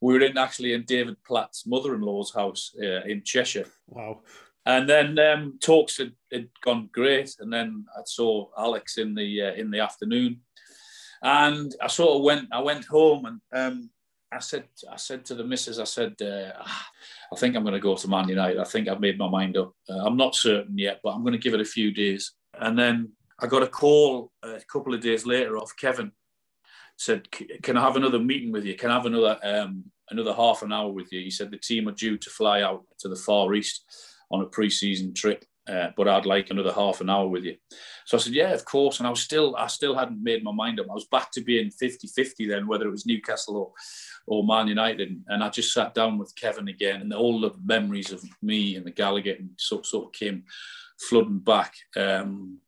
[0.00, 3.66] we were in actually in David Platt's mother-in-law's house uh, in Cheshire.
[3.86, 4.20] Wow.
[4.66, 9.42] And then um, talks had, had, gone great, and then I saw Alex in the
[9.42, 10.40] uh, in the afternoon,
[11.22, 12.48] and I sort of went.
[12.50, 13.90] I went home, and um,
[14.36, 16.52] I said, I said to the missus, I said, uh,
[17.32, 18.58] I think I'm going to go to Man United.
[18.58, 19.72] I think I've made my mind up.
[19.88, 22.32] Uh, I'm not certain yet, but I'm going to give it a few days.
[22.60, 26.12] And then I got a call a couple of days later off Kevin.
[26.98, 27.30] Said,
[27.62, 28.74] can I have another meeting with you?
[28.74, 31.20] Can I have another um, another half an hour with you?
[31.20, 33.84] He said the team are due to fly out to the Far East
[34.30, 37.56] on a pre-season trip uh, but I'd like another half an hour with you.
[38.04, 38.98] So I said, yeah, of course.
[38.98, 40.86] And I was still, I still hadn't made my mind up.
[40.90, 43.72] I was back to being 50-50 then, whether it was Newcastle or,
[44.26, 45.22] or Man United.
[45.28, 48.86] And I just sat down with Kevin again and all the memories of me and
[48.86, 50.44] the Gallowgate sort, sort of came
[50.98, 51.74] flooding back.
[51.96, 52.58] Um,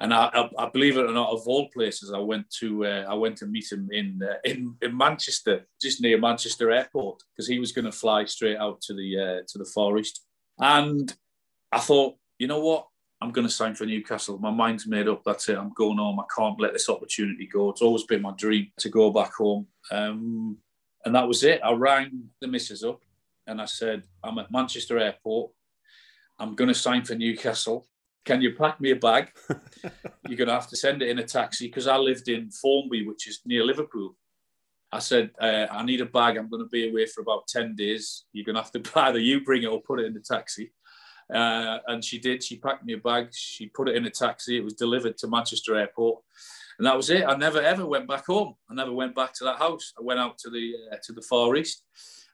[0.00, 3.06] and I, I, I, believe it or not, of all places, I went to uh,
[3.08, 7.46] I went to meet him in uh, in in Manchester, just near Manchester Airport, because
[7.46, 10.26] he was going to fly straight out to the uh, to the Far East.
[10.58, 11.14] And
[11.74, 12.86] I thought, you know what?
[13.20, 14.38] I'm going to sign for Newcastle.
[14.38, 15.22] My mind's made up.
[15.24, 15.58] That's it.
[15.58, 16.20] I'm going home.
[16.20, 17.70] I can't let this opportunity go.
[17.70, 19.66] It's always been my dream to go back home.
[19.90, 20.58] Um,
[21.04, 21.60] and that was it.
[21.64, 23.00] I rang the missus up
[23.46, 25.50] and I said, I'm at Manchester Airport.
[26.38, 27.86] I'm going to sign for Newcastle.
[28.24, 29.32] Can you pack me a bag?
[30.28, 33.06] You're going to have to send it in a taxi because I lived in Formby,
[33.06, 34.16] which is near Liverpool.
[34.92, 36.36] I said, uh, I need a bag.
[36.36, 38.24] I'm going to be away for about 10 days.
[38.32, 40.72] You're going to have to either you bring it or put it in the taxi.
[41.32, 42.42] Uh, and she did.
[42.42, 43.28] She packed me a bag.
[43.32, 44.56] She put it in a taxi.
[44.56, 46.22] It was delivered to Manchester Airport,
[46.78, 47.24] and that was it.
[47.24, 48.54] I never ever went back home.
[48.70, 49.92] I never went back to that house.
[49.98, 51.84] I went out to the uh, to the Far East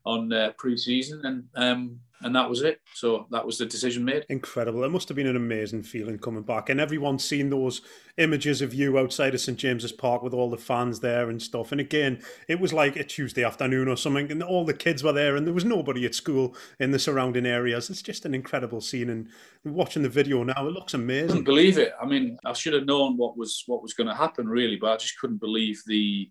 [0.05, 2.81] on uh, pre-season, and um, and that was it.
[2.95, 4.27] So that was the decision made.
[4.29, 4.85] Incredible!
[4.85, 7.83] It must have been an amazing feeling coming back, and everyone's seen those
[8.17, 11.73] images of you outside of St James's Park with all the fans there and stuff.
[11.73, 15.13] And again, it was like a Tuesday afternoon or something, and all the kids were
[15.13, 17.91] there, and there was nobody at school in the surrounding areas.
[17.91, 19.29] It's just an incredible scene, and
[19.65, 21.25] watching the video now, it looks amazing.
[21.25, 21.93] I couldn't believe it.
[22.01, 24.93] I mean, I should have known what was what was going to happen, really, but
[24.93, 26.31] I just couldn't believe the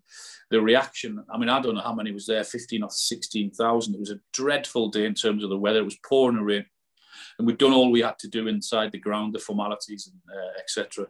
[0.50, 1.24] the reaction.
[1.32, 3.94] I mean, I don't know how many was there, fifteen or sixteen thousand.
[3.94, 5.80] It was a dreadful day in terms of the weather.
[5.80, 6.66] It was pouring rain
[7.38, 10.58] and we'd done all we had to do inside the ground, the formalities, and uh,
[10.58, 11.06] etc.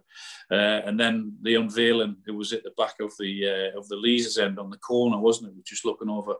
[0.51, 3.97] Uh, and then the unveiling, it was at the back of the uh, of the
[3.97, 5.53] Leazes end on the corner, wasn't it?
[5.53, 6.35] We were just looking over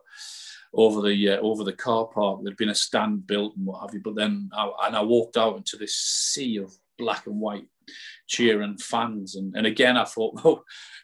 [0.75, 2.41] over the uh, over the car park.
[2.43, 4.01] There'd been a stand built and what have you.
[4.03, 7.67] But then, I, and I walked out into this sea of black and white
[8.29, 10.63] cheering fans, and, and again I thought, oh,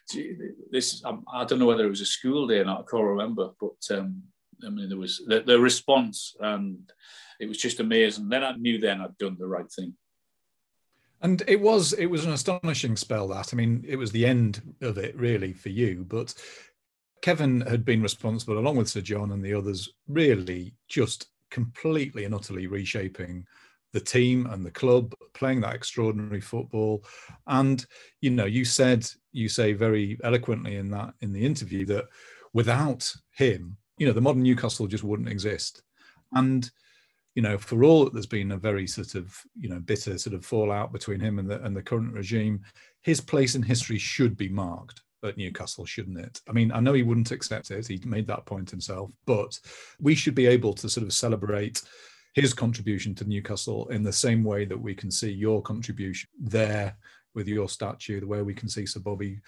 [0.09, 0.33] gee,
[0.71, 1.03] this.
[1.03, 2.81] I, I don't know whether it was a school day or not.
[2.81, 3.97] I can't remember, but.
[3.97, 4.23] Um,
[4.65, 6.79] I mean, there was the, the response and
[7.39, 8.29] it was just amazing.
[8.29, 9.93] Then I knew then I'd done the right thing.
[11.21, 13.53] And it was it was an astonishing spell that.
[13.53, 16.33] I mean, it was the end of it really for you, but
[17.21, 22.35] Kevin had been responsible along with Sir John and the others really just completely and
[22.35, 23.45] utterly reshaping
[23.93, 27.03] the team and the club playing that extraordinary football
[27.47, 27.85] and
[28.21, 32.05] you know you said you say very eloquently in that in the interview that
[32.53, 35.83] without him you know the modern newcastle just wouldn't exist
[36.33, 36.69] and
[37.37, 40.33] you know for all that there's been a very sort of you know bitter sort
[40.33, 42.59] of fallout between him and the and the current regime
[43.03, 46.41] his place in history should be marked at Newcastle, shouldn't it?
[46.47, 47.87] I mean, I know he wouldn't accept it.
[47.87, 49.59] He made that point himself, but
[49.99, 51.81] we should be able to sort of celebrate
[52.35, 56.95] his contribution to Newcastle in the same way that we can see your contribution there
[57.33, 59.39] with your statue, the way we can see Sir Bobby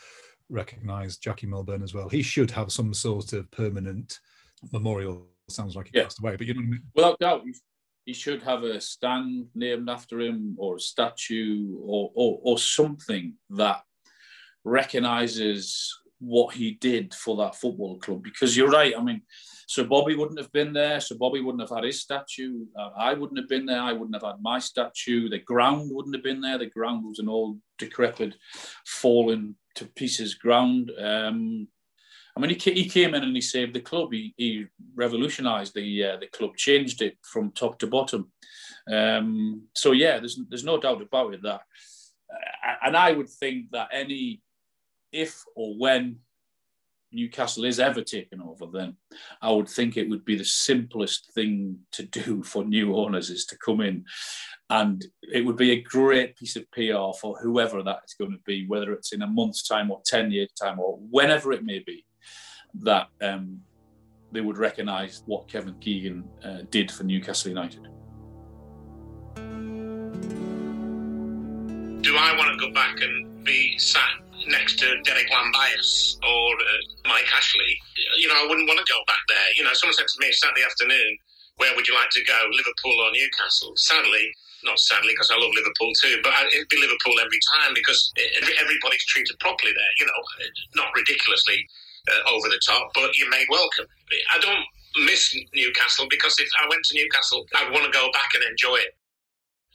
[0.50, 2.10] recognise Jackie Milburn as well.
[2.10, 4.20] He should have some sort of permanent
[4.72, 5.28] memorial.
[5.50, 6.04] Sounds like he yeah.
[6.04, 6.84] passed away, but you know, I mean?
[6.96, 7.44] without doubt,
[8.10, 13.36] he should have a stand named after him, or a statue, or or, or something
[13.52, 13.84] that
[14.64, 18.24] recognises what he did for that football club.
[18.24, 18.96] Because you're right.
[18.98, 19.22] I mean,
[19.68, 21.00] Sir Bobby wouldn't have been there.
[21.00, 22.66] Sir Bobby wouldn't have had his statue.
[22.76, 23.84] Uh, I wouldn't have been there.
[23.90, 25.30] I wouldn't have had my statue.
[25.30, 26.58] The ground wouldn't have been there.
[26.58, 28.34] The ground was an old, decrepit,
[28.88, 30.92] fallen to pieces ground.
[31.00, 31.68] Um,
[32.40, 34.14] I mean, he, he came in and he saved the club.
[34.14, 38.32] He, he revolutionised the uh, the club, changed it from top to bottom.
[38.90, 41.62] Um, so yeah, there's there's no doubt about it that,
[42.34, 44.42] uh, and I would think that any
[45.12, 46.20] if or when
[47.12, 48.96] Newcastle is ever taken over, then
[49.42, 53.46] I would think it would be the simplest thing to do for new owners is
[53.48, 54.06] to come in
[54.70, 58.40] and it would be a great piece of PR for whoever that is going to
[58.46, 61.80] be, whether it's in a month's time or 10 years' time or whenever it may
[61.80, 62.06] be,
[62.76, 63.62] that um,
[64.32, 67.84] they would recognise what Kevin Keegan uh, did for Newcastle United.
[72.02, 77.10] Do I want to go back and be sat next to Derek Llambias or uh,
[77.10, 77.74] Mike Ashley.
[78.18, 79.50] You know, I wouldn't want to go back there.
[79.58, 81.18] You know, someone said to me Saturday afternoon,
[81.58, 83.74] where would you like to go, Liverpool or Newcastle?
[83.76, 84.32] Sadly,
[84.64, 88.00] not sadly, because I love Liverpool too, but it'd be Liverpool every time because
[88.60, 89.94] everybody's treated properly there.
[90.00, 90.22] You know,
[90.76, 91.68] not ridiculously
[92.10, 93.86] uh, over the top, but you're made welcome.
[94.34, 98.30] I don't miss Newcastle because if I went to Newcastle, I'd want to go back
[98.36, 98.96] and enjoy it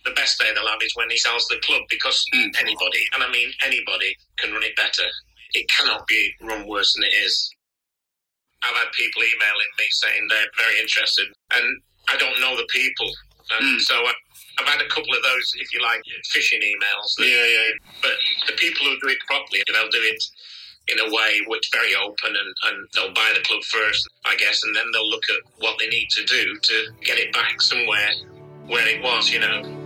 [0.05, 2.53] the best day they'll have is when he sells the club because mm.
[2.61, 5.09] anybody, and I mean anybody, can run it better.
[5.55, 7.51] It cannot be run worse than it is.
[8.63, 13.11] I've had people emailing me saying they're very interested, and I don't know the people.
[13.59, 13.81] And mm.
[13.81, 14.13] so I,
[14.61, 16.01] I've had a couple of those, if you like,
[16.33, 17.17] phishing emails.
[17.19, 17.71] That, yeah, yeah.
[18.01, 18.17] But
[18.47, 20.23] the people who do it properly, they'll do it
[20.89, 24.63] in a way which very open and, and they'll buy the club first, I guess,
[24.65, 28.11] and then they'll look at what they need to do to get it back somewhere
[28.67, 29.85] where it was, you know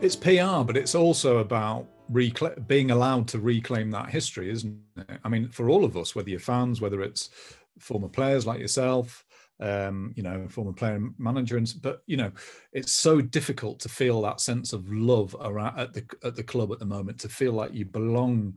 [0.00, 5.18] it's PR, but it's also about recla- being allowed to reclaim that history, isn't it?
[5.24, 7.30] I mean, for all of us, whether you're fans, whether it's
[7.78, 9.24] former players like yourself,
[9.58, 12.30] um, you know, former player manager, and but you know,
[12.72, 16.72] it's so difficult to feel that sense of love around at the at the club
[16.72, 18.54] at the moment to feel like you belong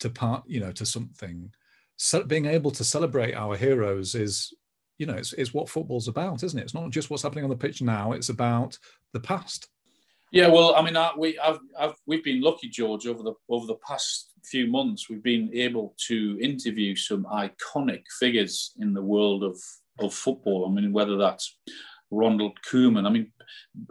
[0.00, 1.52] to part, you know, to something.
[1.96, 4.54] So being able to celebrate our heroes is,
[4.98, 6.62] you know, it's, it's what football's about, isn't it?
[6.62, 8.78] It's not just what's happening on the pitch now; it's about
[9.12, 9.68] the past.
[10.32, 13.66] Yeah, well, I mean, I, we, I've, I've, we've been lucky, George, over the over
[13.66, 15.08] the past few months.
[15.08, 19.60] We've been able to interview some iconic figures in the world of
[19.98, 20.66] of football.
[20.66, 21.58] I mean, whether that's
[22.10, 23.06] Ronald Koeman.
[23.06, 23.32] I mean,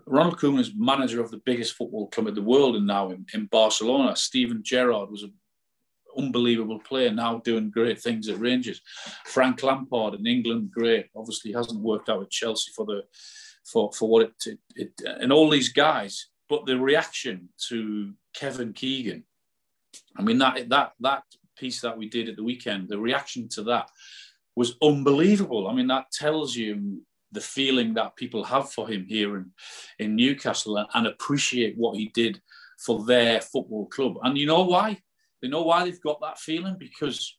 [0.05, 3.25] Ronald Koeman is manager of the biggest football club in the world, and now in,
[3.33, 4.15] in Barcelona.
[4.15, 5.33] Steven Gerrard was an
[6.19, 8.81] unbelievable player, now doing great things at Rangers.
[9.25, 11.07] Frank Lampard in England, great.
[11.15, 13.03] Obviously, hasn't worked out at Chelsea for the
[13.65, 16.27] for for what it, it, it and all these guys.
[16.49, 19.23] But the reaction to Kevin Keegan,
[20.17, 21.23] I mean that that that
[21.57, 23.89] piece that we did at the weekend, the reaction to that
[24.55, 25.67] was unbelievable.
[25.67, 27.01] I mean that tells you
[27.31, 29.51] the feeling that people have for him here in,
[29.99, 32.41] in Newcastle and, and appreciate what he did
[32.79, 34.15] for their football club.
[34.23, 34.99] And you know why?
[35.41, 37.37] They know why they've got that feeling because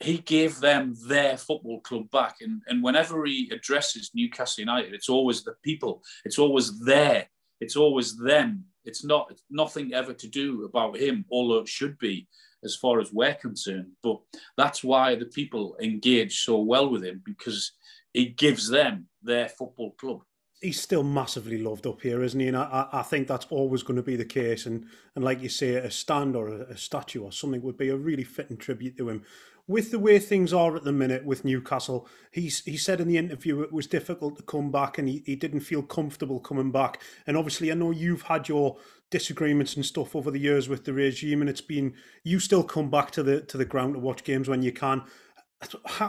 [0.00, 2.36] he gave them their football club back.
[2.40, 7.28] And, and whenever he addresses Newcastle United, it's always the people, it's always there,
[7.60, 8.64] it's always them.
[8.84, 12.26] It's not it's nothing ever to do about him, although it should be
[12.64, 13.92] as far as we're concerned.
[14.02, 14.18] But
[14.56, 17.72] that's why the people engage so well with him because
[18.12, 20.22] he gives them their football club
[20.62, 22.48] he's still massively loved up here, isn't he?
[22.48, 24.64] And I, I think that's always going to be the case.
[24.64, 27.88] And and like you say, a stand or a, a statue or something would be
[27.88, 29.24] a really fitting tribute to him
[29.68, 33.16] with the way things are at the minute with Newcastle, he's he said in the
[33.16, 37.00] interview it was difficult to come back and he, he didn't feel comfortable coming back.
[37.26, 38.76] And obviously, I know you've had your
[39.10, 41.94] disagreements and stuff over the years with the regime, and it's been
[42.24, 45.02] you still come back to the to the ground to watch games when you can.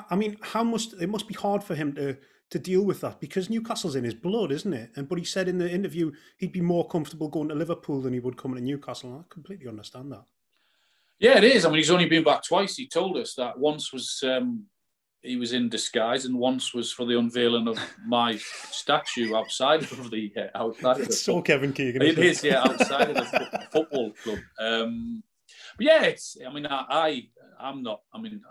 [0.10, 2.18] I mean, how must it must be hard for him to
[2.54, 4.92] to deal with that because Newcastle's in his blood, isn't it?
[4.96, 8.14] And but he said in the interview he'd be more comfortable going to Liverpool than
[8.14, 9.10] he would coming to Newcastle.
[9.10, 10.24] And I completely understand that.
[11.20, 11.66] Yeah, it is.
[11.66, 12.76] I mean, he's only been back twice.
[12.76, 14.68] He told us that once was um,
[15.24, 20.12] he was in disguise, and once was for the unveiling of my statue outside of
[20.12, 20.98] the uh, outside.
[20.98, 22.04] It's of the so Kevin Keegan.
[22.04, 24.40] It is, yeah, outside of the football club.
[24.60, 25.24] Um,
[25.76, 26.38] but yeah, it's.
[26.48, 27.28] I mean, I, I,
[27.60, 28.02] I'm not.
[28.14, 28.42] I mean,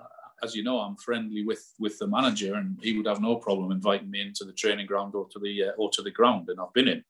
[0.43, 3.73] as you know, I'm friendly with with the manager, and he would have no problem
[3.73, 6.61] inviting me into the training ground or to the uh, or to the ground, and
[6.61, 7.05] I've been in.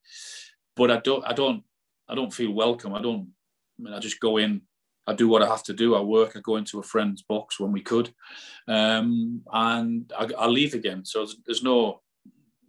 [0.76, 1.24] But I don't.
[1.24, 1.62] I don't.
[2.08, 2.94] I don't feel welcome.
[2.94, 3.28] I don't.
[3.78, 4.62] I mean, I just go in
[5.06, 5.94] I do what I have to do.
[5.94, 6.36] I work.
[6.36, 8.14] I go into a friend's box when we could,
[8.68, 11.04] um, and I, I, leave again.
[11.04, 12.02] So there's, there's, no.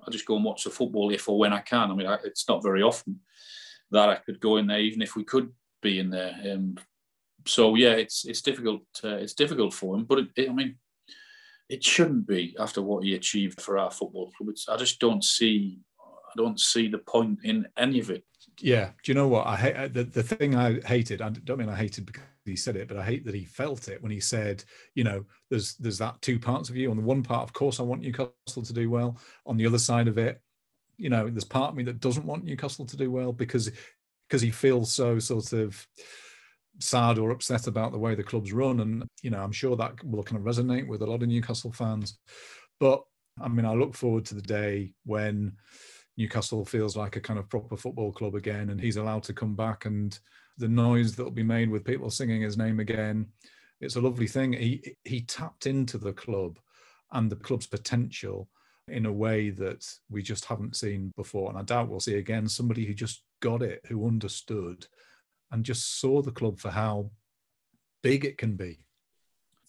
[0.06, 1.92] I just go and watch the football if or when I can.
[1.92, 3.20] I mean, I, it's not very often
[3.92, 5.52] that I could go in there, even if we could
[5.82, 6.36] be in there.
[6.52, 6.78] Um,
[7.46, 8.84] so yeah, it's it's difficult.
[9.04, 10.76] Uh, it's difficult for him, but it, it, I mean,
[11.70, 14.50] it shouldn't be after what he achieved for our football club.
[14.50, 15.80] It's, I just don't see.
[16.02, 18.24] I don't see the point in any of it
[18.62, 21.70] yeah do you know what i hate the, the thing i hated i don't mean
[21.70, 24.20] i hated because he said it but i hate that he felt it when he
[24.20, 24.64] said
[24.96, 27.80] you know there's there's that two parts of you on the one part of course
[27.80, 30.42] i want newcastle to do well on the other side of it
[30.98, 33.72] you know there's part of me that doesn't want newcastle to do well because
[34.28, 35.88] because he feels so sort of
[36.80, 40.04] sad or upset about the way the club's run and you know i'm sure that
[40.04, 42.18] will kind of resonate with a lot of newcastle fans
[42.80, 43.04] but
[43.42, 45.54] i mean i look forward to the day when
[46.18, 49.56] Newcastle feels like a kind of proper football club again, and he's allowed to come
[49.56, 49.86] back.
[49.86, 50.18] And
[50.58, 53.28] the noise that will be made with people singing his name again,
[53.82, 54.54] it's a lovely thing.
[54.54, 56.60] He he tapped into the club
[57.12, 58.48] and the club's potential
[58.90, 62.48] in a way that we just haven't seen before, and I doubt we'll see again.
[62.48, 64.86] Somebody who just got it, who understood,
[65.54, 67.10] and just saw the club for how
[68.02, 68.84] big it can be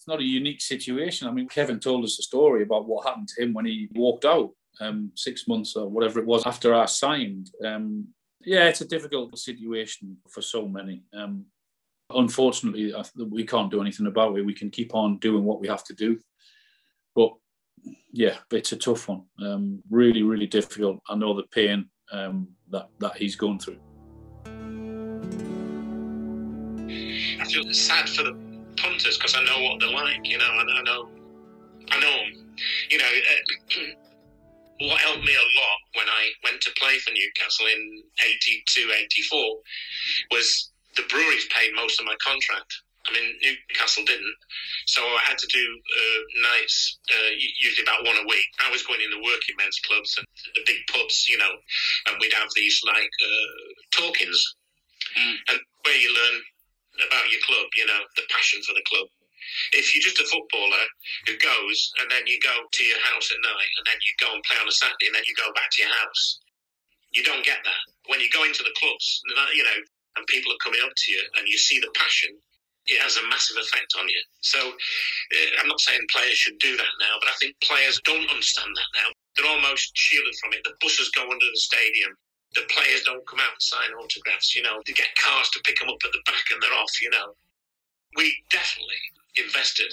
[0.04, 1.26] it's not a unique situation.
[1.26, 4.26] I mean, Kevin told us a story about what happened to him when he walked
[4.26, 7.50] out um, six months or whatever it was after I signed.
[7.64, 8.08] Um,
[8.42, 11.04] yeah, it's a difficult situation for so many.
[11.14, 11.46] Um,
[12.10, 12.92] unfortunately,
[13.30, 14.44] we can't do anything about it.
[14.44, 16.20] We can keep on doing what we have to do.
[17.14, 17.32] But
[18.12, 19.22] yeah, it's a tough one.
[19.40, 21.00] Um, really, really difficult.
[21.08, 23.78] I know the pain um, that, that he's going through.
[27.40, 28.32] I feel sad for the
[28.76, 30.28] punters because I know what they're like.
[30.28, 31.08] You know, I, I know,
[31.90, 32.56] I know them.
[32.90, 33.82] You know, uh,
[34.88, 39.56] what helped me a lot when I went to play for Newcastle in 82, 84
[40.30, 42.72] was the breweries paid most of my contract.
[43.06, 44.34] I mean, Newcastle didn't.
[44.86, 47.30] So I had to do uh, nights, uh,
[47.60, 48.46] usually about one a week.
[48.64, 51.52] I was going in the working men's clubs and the big pubs, you know,
[52.08, 54.40] and we'd have these like uh, talkings.
[55.20, 55.36] Mm.
[55.50, 56.40] And where you learn
[57.00, 59.08] about your club, you know, the passion for the club.
[59.76, 60.84] If you're just a footballer
[61.28, 64.32] who goes and then you go to your house at night and then you go
[64.32, 66.40] and play on a Saturday and then you go back to your house,
[67.12, 67.82] you don't get that.
[68.08, 69.22] When you go into the clubs,
[69.54, 69.78] you know,
[70.16, 72.34] and people are coming up to you and you see the passion,
[72.86, 74.20] it has a massive effect on you.
[74.40, 78.28] So uh, I'm not saying players should do that now, but I think players don't
[78.28, 79.08] understand that now.
[79.36, 80.62] They're almost shielded from it.
[80.64, 82.12] The buses go under the stadium.
[82.54, 84.54] The players don't come out and sign autographs.
[84.54, 87.02] You know, they get cars to pick them up at the back and they're off.
[87.02, 87.34] You know,
[88.16, 89.02] we definitely
[89.36, 89.90] invested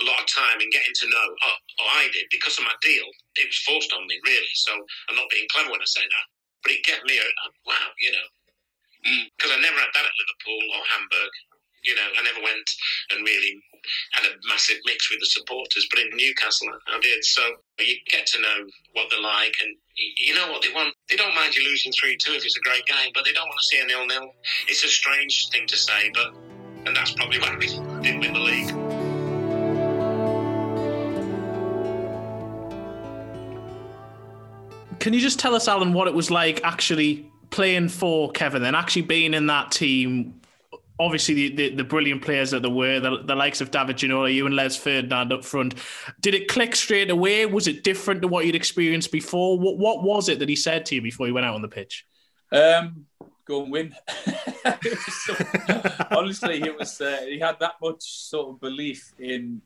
[0.00, 2.76] a lot of time in getting to know, oh, oh, I did, because of my
[2.80, 3.04] deal.
[3.36, 4.54] It was forced on me, really.
[4.54, 6.26] So I'm not being clever when I say that.
[6.62, 8.28] But it gave me a, a wow, you know.
[9.36, 9.56] Because mm.
[9.56, 11.32] I never had that at Liverpool or Hamburg.
[11.80, 12.68] You know, I never went
[13.08, 13.56] and really
[14.12, 15.88] had a massive mix with the supporters.
[15.88, 17.24] But in Newcastle, I did.
[17.24, 17.40] So
[17.80, 20.92] you get to know what they're like and you know what they want.
[21.10, 23.48] They don't mind you losing 3 2 if it's a great game, but they don't
[23.48, 24.32] want to see a nil nil.
[24.68, 26.32] It's a strange thing to say, but
[26.86, 28.68] and that's probably why we didn't win the league.
[35.00, 38.76] Can you just tell us, Alan, what it was like actually playing for Kevin and
[38.76, 40.39] actually being in that team?
[41.00, 44.32] Obviously, the, the, the brilliant players that there were, the, the likes of David Ginola,
[44.32, 45.74] you and Les Ferdinand up front.
[46.20, 47.46] Did it click straight away?
[47.46, 49.58] Was it different to what you'd experienced before?
[49.58, 51.68] What, what was it that he said to you before he went out on the
[51.68, 52.06] pitch?
[52.52, 53.06] Um,
[53.46, 53.94] go and win.
[55.24, 55.34] so,
[56.10, 59.62] honestly, it was uh, he had that much sort of belief in.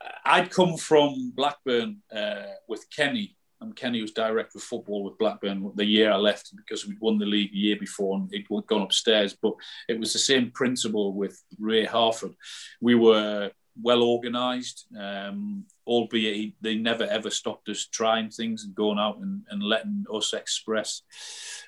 [0.00, 5.18] Uh, I'd come from Blackburn uh, with Kenny, and Kenny was director of football with
[5.18, 8.46] Blackburn the year I left because we'd won the league the year before and he'd
[8.66, 9.36] gone upstairs.
[9.40, 9.54] But
[9.88, 12.34] it was the same principle with Ray Harford.
[12.80, 13.50] We were
[13.80, 19.18] well organised, um, albeit he, they never ever stopped us trying things and going out
[19.18, 21.02] and, and letting us express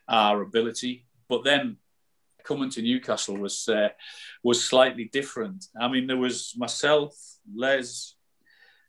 [0.09, 1.07] our ability.
[1.29, 1.79] But then
[2.45, 3.89] coming to Newcastle was uh,
[4.43, 5.65] was slightly different.
[5.79, 7.15] I mean, there was myself,
[7.55, 8.15] Les,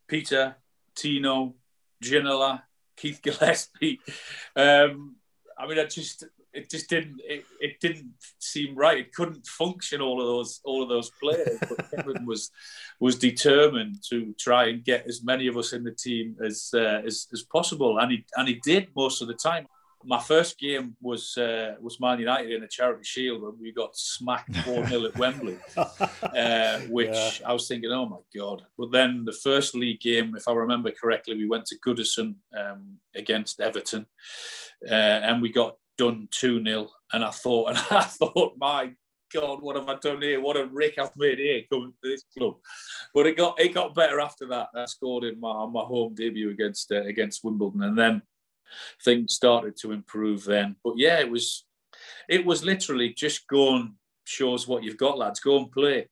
[0.08, 0.56] Peter,
[0.96, 1.56] Tino,
[2.04, 2.62] Ginola,
[2.98, 4.00] Keith Gillespie.
[4.56, 5.16] Um,
[5.58, 8.98] I mean, I just it just didn't it, it didn't seem right.
[8.98, 11.60] It couldn't function all of those all of those players.
[11.60, 12.52] But Kevin was
[13.00, 17.02] was determined to try and get as many of us in the team as uh,
[17.06, 19.68] as, as possible, and he and he did most of the time.
[20.08, 23.98] My first game was uh, was Man United in the Charity Shield, and we got
[23.98, 27.32] smacked four 0 at Wembley, uh, which yeah.
[27.46, 28.64] I was thinking, oh my god!
[28.78, 33.00] But then the first league game, if I remember correctly, we went to Goodison um,
[33.16, 34.06] against Everton,
[34.90, 36.88] uh, and we got done 2 0.
[37.12, 38.94] And I thought, and I thought, my
[39.34, 40.40] God, what have I done here?
[40.40, 42.56] What a rick I've made here coming to this club.
[43.14, 44.70] But it got it got better after that.
[44.74, 48.22] I scored in my my home debut against uh, against Wimbledon, and then
[49.04, 50.44] things started to improve.
[50.46, 51.66] Then, but yeah, it was
[52.30, 53.92] it was literally just go and
[54.26, 55.40] show us what you've got, lads.
[55.40, 56.08] Go and play.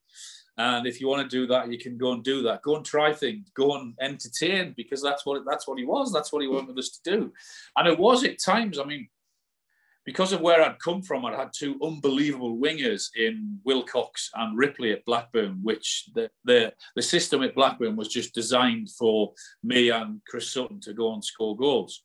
[0.57, 2.61] And if you want to do that, you can go and do that.
[2.61, 3.49] Go and try things.
[3.55, 6.13] Go and entertain because that's what that's what he was.
[6.13, 7.33] That's what he wanted us to do.
[7.75, 8.79] And it was at times.
[8.79, 9.09] I mean,
[10.05, 14.91] because of where I'd come from, I'd had two unbelievable wingers in Wilcox and Ripley
[14.91, 19.33] at Blackburn, which the, the, the system at Blackburn was just designed for
[19.63, 22.03] me and Chris Sutton to go and score goals.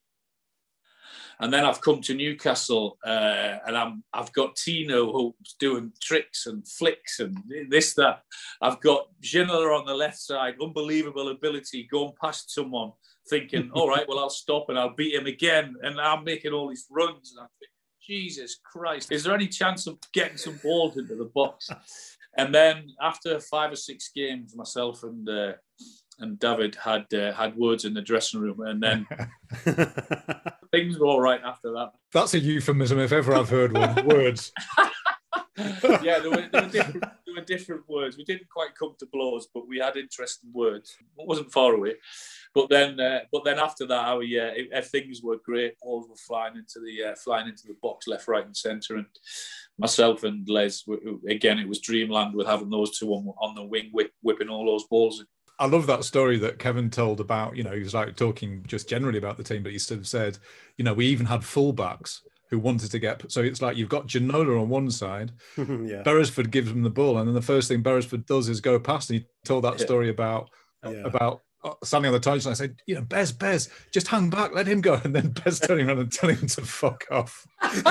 [1.41, 6.47] And then I've come to Newcastle uh, and I'm, I've got Tino who's doing tricks
[6.47, 7.36] and flicks and
[7.70, 8.22] this, that.
[8.61, 12.93] I've got Ginola on the left side, unbelievable ability, going past someone,
[13.30, 15.76] thinking, all right, well, I'll stop and I'll beat him again.
[15.82, 17.32] And I'm making all these runs.
[17.32, 17.70] And I'm thinking,
[18.07, 21.70] Jesus Christ, is there any chance of getting some balls into the box?
[22.36, 25.55] And then after five or six games, myself and uh,
[26.20, 29.07] and David had uh, had words in the dressing room, and then
[30.73, 31.93] things were all right after that.
[32.12, 34.07] That's a euphemism if ever I've heard one.
[34.07, 34.53] words.
[36.03, 38.16] yeah, there were, there were, different, there were different words.
[38.16, 40.97] We didn't quite come to blows, but we had interesting words.
[41.18, 41.95] It wasn't far away.
[42.55, 45.79] But then, uh, but then after that, our yeah, it, things were great.
[45.81, 48.97] Balls were flying into the uh, flying into the box, left, right, and centre.
[48.97, 49.07] And
[49.79, 50.85] myself and Les,
[51.29, 54.66] again, it was dreamland with having those two on, on the wing, whip, whipping all
[54.66, 55.25] those balls.
[55.61, 57.57] I love that story that Kevin told about.
[57.57, 60.09] You know, he was like talking just generally about the team, but he sort of
[60.09, 60.39] said,
[60.79, 63.31] you know, we even had fullbacks who wanted to get.
[63.31, 66.03] So it's like you've got Ginola on one side, yeah.
[66.03, 69.11] Beresford gives him the ball, and then the first thing Beresford does is go past.
[69.11, 69.85] And he told that yeah.
[69.85, 70.51] story about
[70.83, 71.03] yeah.
[71.05, 72.51] about uh, standing on the touchline.
[72.51, 75.01] I said, you know, Bez, Bez, just hang back, let him go.
[75.05, 77.47] And then Bez turning around and telling him to fuck off.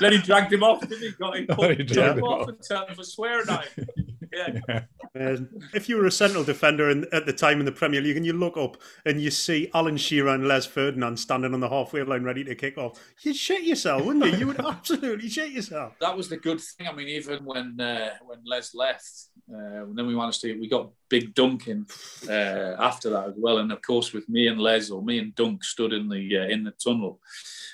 [0.00, 1.10] then he dragged him off, didn't he?
[1.12, 3.86] Got him, put, he dragged him off, off and turned him for swearing at him.
[4.32, 4.80] Yeah.
[5.74, 8.24] if you were a central defender in, at the time in the Premier League and
[8.24, 12.02] you look up and you see Alan Shearer and Les Ferdinand standing on the halfway
[12.02, 14.38] line ready to kick off, you'd shit yourself, wouldn't you?
[14.38, 15.94] You would absolutely shit yourself.
[16.00, 16.86] That was the good thing.
[16.86, 20.90] I mean, even when uh, when Les left, uh, then we managed to we got
[21.08, 21.86] Big Duncan
[22.28, 25.34] uh, after that as well, and of course with me and Les or me and
[25.34, 27.20] Dunk stood in the uh, in the tunnel.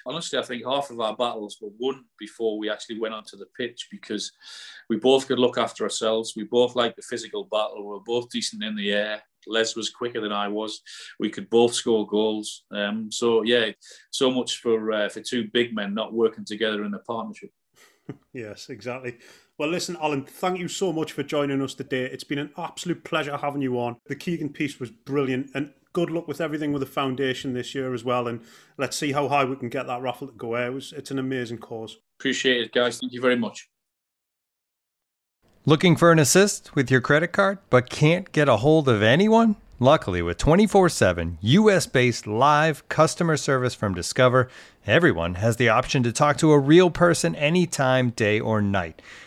[0.07, 3.47] Honestly, I think half of our battles were won before we actually went onto the
[3.57, 4.33] pitch because
[4.89, 6.35] we both could look after ourselves.
[6.37, 7.79] We both liked the physical battle.
[7.79, 9.22] We were both decent in the air.
[9.49, 10.81] Les was quicker than I was.
[11.18, 12.64] We could both score goals.
[12.70, 13.70] Um, so yeah,
[14.11, 17.51] so much for uh, for two big men not working together in a partnership.
[18.33, 19.18] yes, exactly.
[19.59, 22.04] Well, listen, Alan, thank you so much for joining us today.
[22.04, 23.96] It's been an absolute pleasure having you on.
[24.04, 27.94] The Keegan piece was brilliant, and good luck with everything with the foundation this year
[27.94, 28.28] as well.
[28.28, 28.42] And
[28.76, 30.57] let's see how high we can get that raffle to go.
[30.57, 31.96] It was, it's an amazing cause.
[32.20, 32.98] Appreciate it, guys.
[32.98, 33.70] Thank you very much.
[35.64, 39.57] Looking for an assist with your credit card, but can't get a hold of anyone?
[39.78, 44.48] Luckily, with 24 7 US based live customer service from Discover,
[44.86, 49.02] everyone has the option to talk to a real person anytime, day or night.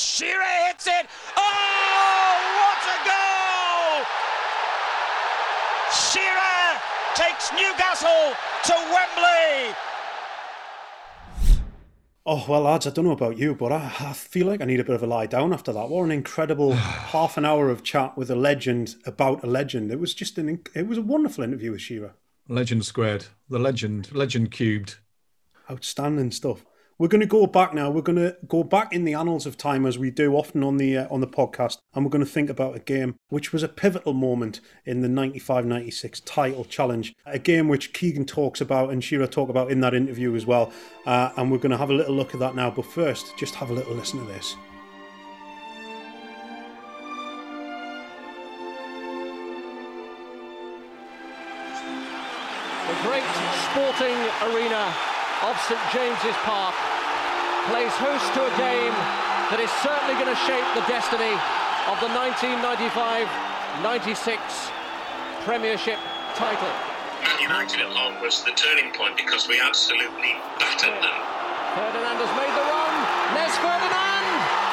[0.00, 1.06] Shearer hits it.
[1.36, 4.00] Oh, what a goal!
[5.92, 6.80] Shearer
[7.14, 8.32] takes Newcastle
[8.64, 9.76] to Wembley.
[12.24, 14.80] Oh, well, lads, I don't know about you, but I, I feel like I need
[14.80, 15.90] a bit of a lie down after that.
[15.90, 16.72] What an incredible
[17.12, 19.92] half an hour of chat with a legend about a legend.
[19.92, 22.14] It was just an, it was a wonderful interview with Shearer.
[22.48, 23.26] Legend squared.
[23.50, 24.14] The legend.
[24.14, 24.96] Legend cubed.
[25.70, 26.64] Outstanding stuff.
[27.00, 27.88] We're going to go back now.
[27.88, 30.76] We're going to go back in the annals of time as we do often on
[30.76, 33.62] the uh, on the podcast, and we're going to think about a game which was
[33.62, 37.14] a pivotal moment in the 95-96 title challenge.
[37.24, 40.74] A game which Keegan talks about and Shearer talk about in that interview as well.
[41.06, 42.70] Uh, and we're going to have a little look at that now.
[42.70, 44.54] But first, just have a little listen to this.
[52.88, 53.24] The great
[53.72, 54.18] sporting
[54.52, 54.94] arena
[55.44, 56.74] of St James's Park
[57.68, 58.94] plays host to a game
[59.52, 61.36] that is certainly going to shape the destiny
[61.90, 64.40] of the 1995-96
[65.44, 66.00] Premiership
[66.38, 66.72] title.
[67.20, 71.18] Man United at home was the turning point because we absolutely battered them.
[71.76, 72.94] Ferdinand has made the run.
[73.36, 74.24] Les Ferdinand!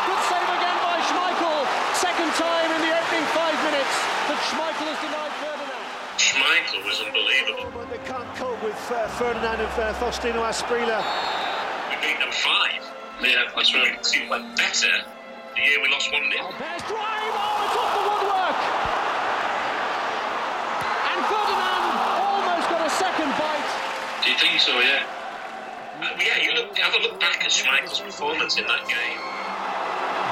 [0.08, 1.68] Good save again by Schmeichel.
[1.92, 3.96] Second time in the opening five minutes
[4.32, 5.84] that Schmeichel has denied Ferdinand.
[6.16, 7.68] Schmeichel was unbelievable.
[7.92, 11.04] They can't cope with uh, Ferdinand and uh, Faustino Asprilla.
[12.38, 12.82] We five.
[13.22, 13.98] Yeah, that's right.
[13.98, 14.94] It went better
[15.58, 16.30] the year we lost 1 0.
[16.38, 17.34] There's drive.
[17.34, 18.60] Oh, it's off the woodwork.
[21.02, 23.66] And Ferdinand almost got a second bite.
[24.22, 25.02] Do you think so, yeah?
[25.98, 29.18] Uh, yeah, you look, have a look back at Schmeichel's performance in that game.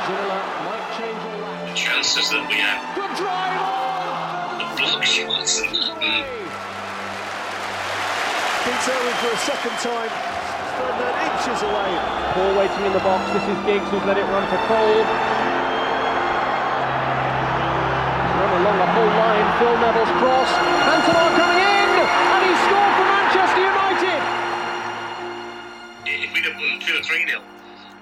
[0.06, 1.74] Ginola might change.
[1.74, 3.58] The chances that we had, Good drive.
[3.66, 4.62] On.
[4.62, 5.58] the block shots.
[5.62, 6.22] and- mm.
[8.62, 10.45] Beats Owen for a second time.
[10.76, 11.92] Ferdinand inches away.
[12.36, 13.32] Paul waiting in the box.
[13.32, 15.04] This is Giggs who's let it run for Cole.
[18.36, 19.48] Run along the whole line.
[19.56, 20.52] Phil Neville's cross.
[20.84, 24.22] Cantona coming in, and he scored for Manchester United.
[26.12, 27.40] If we'd have won 2 or 3 0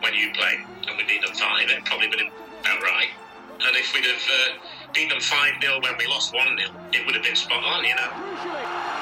[0.02, 3.14] when you played and we beat them 5, it probably been about right.
[3.62, 7.06] And if we'd have uh, beat them 5 0 when we lost 1 0, it
[7.06, 8.93] would have been spot on, you know.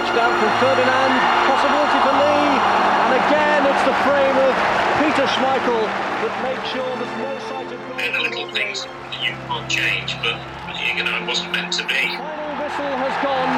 [0.00, 1.12] Touchdown from Ferdinand.
[1.44, 2.56] Possibility for Lee,
[3.04, 4.56] and again it's the frame of
[4.96, 5.84] Peter Schmeichel
[6.24, 8.00] that makes sure there's no sight of goal.
[8.00, 10.40] They're the little things that you can't change, but
[10.80, 12.16] you know, it wasn't meant to be.
[12.16, 13.52] Final whistle has gone.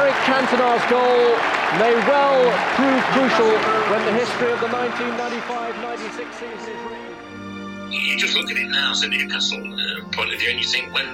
[0.00, 1.36] Eric Cantona's goal
[1.76, 2.40] may well
[2.80, 3.52] prove crucial
[3.92, 7.92] when the history of the 1995-96 season is written.
[7.92, 10.64] You just look at it now as a Newcastle uh, point of view, and you
[10.64, 11.04] think, when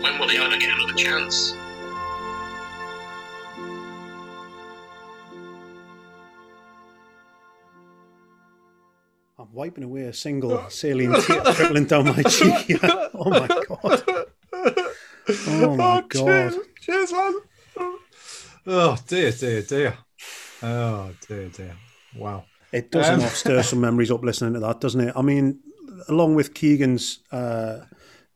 [0.00, 1.52] when will they ever get another chance?
[9.56, 12.78] Wiping away a single saline tear trickling down my cheek.
[13.18, 14.02] Oh my god!
[15.28, 16.10] Oh my god!
[16.12, 17.34] Cheers, cheers, man.
[18.66, 19.98] Oh dear, dear, dear.
[20.62, 21.76] Oh dear, dear.
[22.16, 22.44] Wow.
[22.72, 25.14] It does Um, enough stir some memories up listening to that, doesn't it?
[25.16, 25.60] I mean,
[26.08, 27.80] along with Keegan's uh,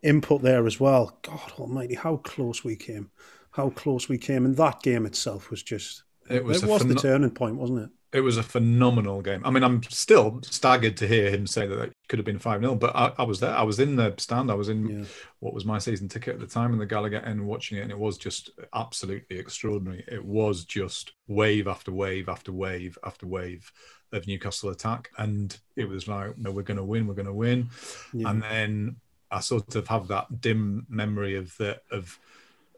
[0.03, 1.19] input there as well.
[1.23, 3.11] God Almighty, how close we came!
[3.53, 4.45] How close we came!
[4.45, 6.05] And that game itself was just.
[6.29, 7.91] It was it was the turning point, wasn't it?
[8.13, 9.43] It was a phenomenal game.
[9.45, 12.61] I mean, I'm still staggered to hear him say that it could have been 5
[12.61, 13.55] 0, but I, I was there.
[13.55, 14.51] I was in the stand.
[14.51, 15.07] I was in
[15.39, 17.91] what was my season ticket at the time in the Gallowgate end watching it, and
[17.91, 20.05] it was just absolutely extraordinary.
[20.09, 23.73] It was just wave after wave after wave after wave
[24.13, 25.11] of Newcastle attack.
[25.19, 27.71] And it was like, no, we're going to win, we're going to win.
[28.13, 28.31] Yeah.
[28.31, 28.97] And then
[29.31, 32.19] I sort of have that dim memory of the, of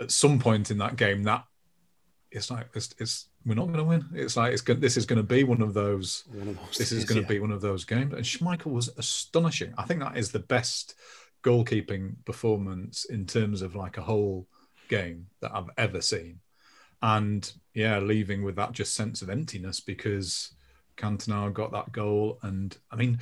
[0.00, 1.44] at some point in that game, that
[2.30, 4.04] it's like it's, it's we're not going to win.
[4.14, 6.24] It's like it's go- this is going to be one of those.
[6.28, 7.38] One of those this is days, going to yeah.
[7.38, 8.14] be one of those games.
[8.14, 9.74] And Schmeichel was astonishing.
[9.76, 10.94] I think that is the best
[11.42, 14.46] goalkeeping performance in terms of like a whole
[14.88, 16.40] game that I've ever seen.
[17.02, 20.54] And yeah, leaving with that just sense of emptiness because
[20.96, 22.38] Cantona got that goal.
[22.42, 23.18] And I mean,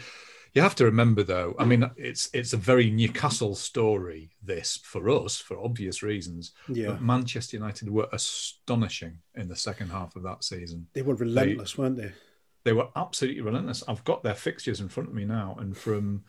[0.55, 5.09] you have to remember though, I mean, it's it's a very Newcastle story, this for
[5.09, 6.53] us, for obvious reasons.
[6.69, 6.89] Yeah.
[6.89, 10.87] But Manchester United were astonishing in the second half of that season.
[10.93, 12.13] They were relentless, weren't they?
[12.65, 13.85] They were absolutely relentless.
[13.89, 16.25] I've got their fixtures in front of me now, and from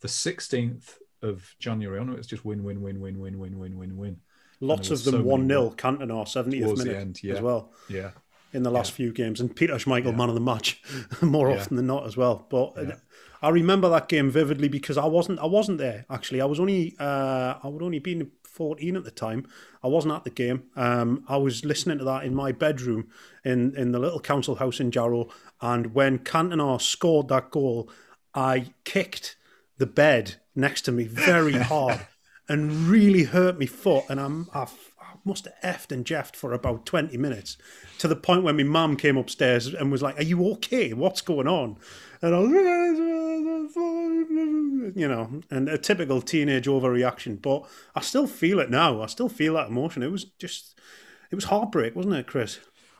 [0.00, 3.96] the 16th of January on, it's just win, win, win, win, win, win, win, win,
[3.96, 4.20] win.
[4.60, 7.34] Lots of them was so one many 0 Cantona, 70th towards the minute end, yeah.
[7.34, 7.72] as well.
[7.88, 8.10] Yeah.
[8.56, 10.80] In the last few games, and Peter Schmeichel, man of the match,
[11.22, 11.56] more Yeah.
[11.60, 12.46] often than not as well.
[12.48, 12.96] But uh,
[13.42, 16.40] I remember that game vividly because I wasn't, I wasn't there actually.
[16.40, 19.46] I was only, uh, I would only been 14 at the time.
[19.84, 20.64] I wasn't at the game.
[20.74, 23.08] Um, I was listening to that in my bedroom
[23.44, 25.28] in, in the little council house in Jarrow.
[25.60, 27.90] And when Cantona scored that goal,
[28.34, 29.36] I kicked
[29.76, 32.06] the bed next to me very hard
[32.48, 34.04] and really hurt my foot.
[34.08, 34.66] And I'm, I
[35.26, 37.56] must have effed and jeffed for about 20 minutes
[37.98, 40.92] to the point when my mum came upstairs and was like, Are you okay?
[40.92, 41.76] What's going on?
[42.22, 47.40] And I was, uh, uh, uh, you know, and a typical teenage overreaction.
[47.42, 47.64] But
[47.94, 49.02] I still feel it now.
[49.02, 50.02] I still feel that emotion.
[50.02, 50.78] It was just,
[51.30, 52.58] it was heartbreak, wasn't it, Chris?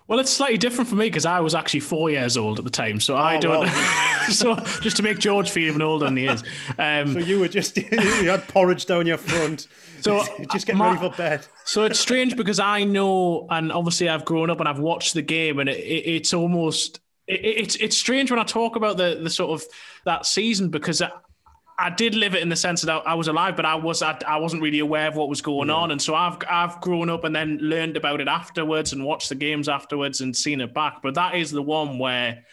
[0.09, 2.71] Well, it's slightly different for me because I was actually four years old at the
[2.71, 3.61] time, so I Oh, don't.
[3.61, 3.63] well.
[4.31, 6.43] so just to make George feel even older than he is.
[6.79, 9.69] Um, So you were just, you had porridge down your front.
[10.01, 10.23] So
[10.53, 11.47] just getting my- ready for bed.
[11.65, 15.23] So it's strange because I know, and obviously I've grown up and I've watched the
[15.23, 19.21] game, and it, it, it's almost it, it's it's strange when I talk about the
[19.23, 19.67] the sort of
[20.05, 21.03] that season because.
[21.03, 21.11] I,
[21.79, 24.19] I did live it in the sense that I, was alive, but I was I,
[24.27, 27.25] I wasn't really aware of what was going on, and so I've I've grown up
[27.25, 31.03] and then learned about it afterwards and watched the games afterwards and seen it back.
[31.03, 32.45] But that is the one where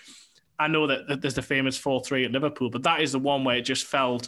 [0.59, 3.43] I know that, there's the famous four three at Liverpool, but that is the one
[3.43, 4.27] where it just felt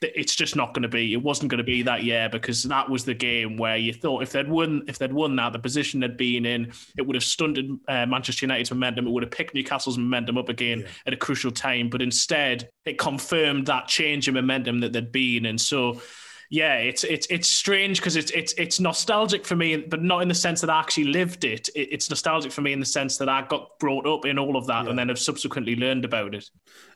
[0.00, 1.12] that it's just not going to be.
[1.12, 4.22] It wasn't going to be that year because that was the game where you thought
[4.22, 7.24] if they'd won, if they'd won that, the position they'd been in, it would have
[7.24, 9.06] stunted uh, Manchester United's momentum.
[9.06, 11.88] It would have picked Newcastle's momentum up again at a crucial time.
[11.88, 16.00] But instead, it confirmed that change in momentum that they'd been, and so.
[16.50, 20.28] Yeah, it's it's it's strange because it's it's it's nostalgic for me, but not in
[20.28, 21.68] the sense that I actually lived it.
[21.74, 24.56] It- It's nostalgic for me in the sense that I got brought up in all
[24.56, 26.50] of that, and then have subsequently learned about it.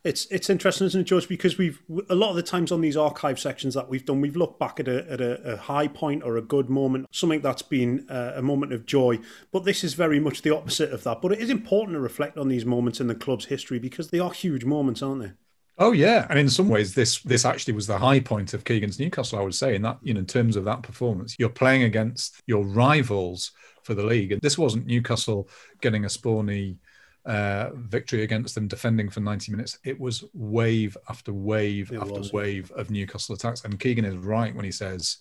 [0.04, 1.28] It's it's interesting, isn't it, George?
[1.28, 1.80] Because we've
[2.10, 4.80] a lot of the times on these archive sections that we've done, we've looked back
[4.80, 8.32] at a at a, a high point or a good moment, something that's been uh,
[8.36, 9.18] a moment of joy.
[9.50, 11.20] But this is very much the opposite of that.
[11.22, 14.18] But it is important to reflect on these moments in the club's history because they
[14.20, 15.32] are huge moments, aren't they?
[15.80, 18.98] Oh yeah, and in some ways, this this actually was the high point of Keegan's
[18.98, 19.38] Newcastle.
[19.38, 22.40] I would say in that you know in terms of that performance, you're playing against
[22.46, 23.52] your rivals
[23.84, 25.48] for the league, and this wasn't Newcastle
[25.80, 26.76] getting a spawny
[27.24, 29.78] uh, victory against them, defending for 90 minutes.
[29.84, 32.32] It was wave after wave It after was.
[32.32, 35.18] wave of Newcastle attacks, and Keegan is right when he says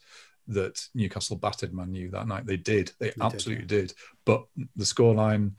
[0.48, 2.46] that Newcastle battered Man U that night.
[2.46, 3.94] They did, they, absolutely did.
[4.26, 4.46] But
[4.76, 5.52] the scoreline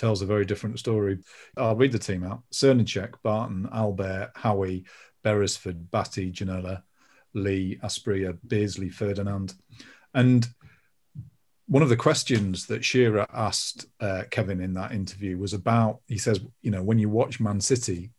[0.00, 1.18] tells a very different story.
[1.56, 2.42] I'll read the team out.
[2.52, 4.86] Srnicek, Barton, Albert, Howie,
[5.22, 6.82] Beresford, Batty, Ginola,
[7.34, 9.54] Lee, Asprilla, Beardsley, Ferdinand.
[10.14, 10.48] And
[11.66, 16.18] one of the questions that Shearer asked uh, Kevin in that interview was about, he
[16.18, 18.10] says, you know, when you watch Man City,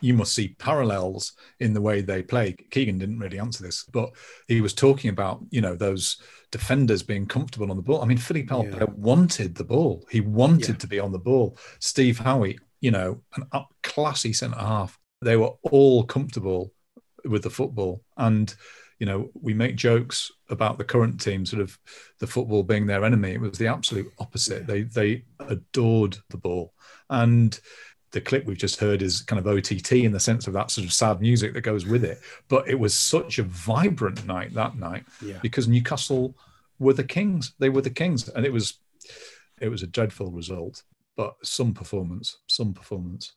[0.00, 2.56] you must see parallels in the way they play.
[2.70, 4.10] Keegan didn't really answer this, but
[4.48, 6.16] he was talking about, you know, those
[6.50, 8.02] defenders being comfortable on the ball.
[8.02, 10.04] I mean, Philippe Albert wanted the ball.
[10.10, 11.56] He wanted to be on the ball.
[11.78, 14.98] Steve Howie, you know, an up classy centre half.
[15.22, 16.72] They were all comfortable
[17.24, 18.02] with the football.
[18.16, 18.54] And,
[18.98, 21.78] you know, we make jokes about the current team, sort of
[22.18, 23.32] the football being their enemy.
[23.32, 24.66] It was the absolute opposite.
[24.66, 26.74] They they adored the ball.
[27.08, 27.58] And
[28.12, 30.84] the clip we've just heard is kind of OTT in the sense of that sort
[30.86, 32.20] of sad music that goes with it.
[32.48, 35.38] But it was such a vibrant night that night Yeah.
[35.42, 36.36] because Newcastle
[36.78, 37.52] were the kings.
[37.58, 38.78] They were the kings, and it was
[39.60, 40.82] it was a dreadful result,
[41.16, 43.34] but some performance, some performance.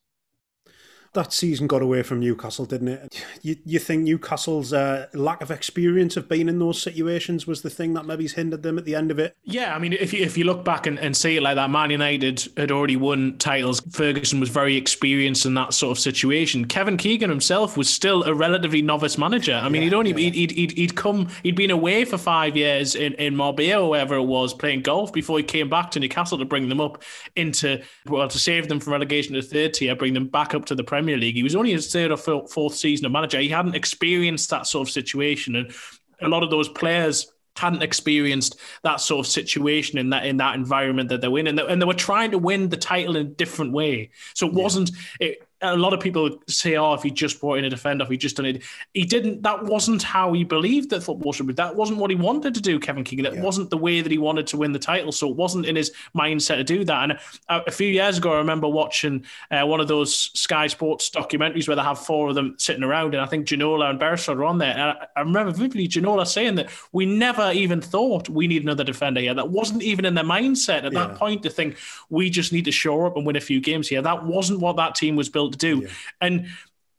[1.14, 3.24] That season got away from Newcastle, didn't it?
[3.44, 7.70] You, you think Newcastle's uh, lack of experience of being in those situations was the
[7.70, 9.38] thing that maybe's hindered them at the end of it?
[9.44, 11.70] Yeah, I mean, if you if you look back and, and see it like that,
[11.70, 13.80] Man United had already won titles.
[13.92, 16.66] Ferguson was very experienced in that sort of situation.
[16.66, 19.62] Kevin Keegan himself was still a relatively novice manager.
[19.64, 22.96] I mean, he'd only he'd, he'd, he'd, he'd come he'd been away for five years
[22.96, 26.40] in, in Marbella or wherever it was playing golf before he came back to Newcastle
[26.40, 27.04] to bring them up
[27.36, 30.74] into well to save them from relegation to third tier, bring them back up to
[30.74, 31.36] the Premier League.
[31.36, 33.40] He was only his third or fourth season of manager.
[33.40, 35.74] He hadn't experienced that sort of situation, and
[36.22, 40.56] a lot of those players hadn't experienced that sort of situation in that in that
[40.56, 43.28] environment that they're in, and they, and they were trying to win the title in
[43.28, 44.10] a different way.
[44.34, 44.92] So it wasn't.
[45.20, 48.10] It, a lot of people say, "Oh, if he just brought in a defender, if
[48.10, 49.42] he just done it," he didn't.
[49.42, 51.54] That wasn't how he believed that football should be.
[51.54, 53.24] That wasn't what he wanted to do, Kevin Keegan.
[53.24, 55.12] That wasn't the way that he wanted to win the title.
[55.12, 57.10] So it wasn't in his mindset to do that.
[57.10, 61.10] And a, a few years ago, I remember watching uh, one of those Sky Sports
[61.10, 64.38] documentaries where they have four of them sitting around, and I think Ginola and Beresford
[64.38, 64.74] are on there.
[64.74, 68.84] And I, I remember vividly Ginola saying that we never even thought we need another
[68.84, 69.34] defender here.
[69.34, 71.78] That wasn't even in their mindset at that point to think
[72.10, 74.02] we just need to show up and win a few games here.
[74.02, 75.88] That wasn't what that team was built to do.
[76.20, 76.48] And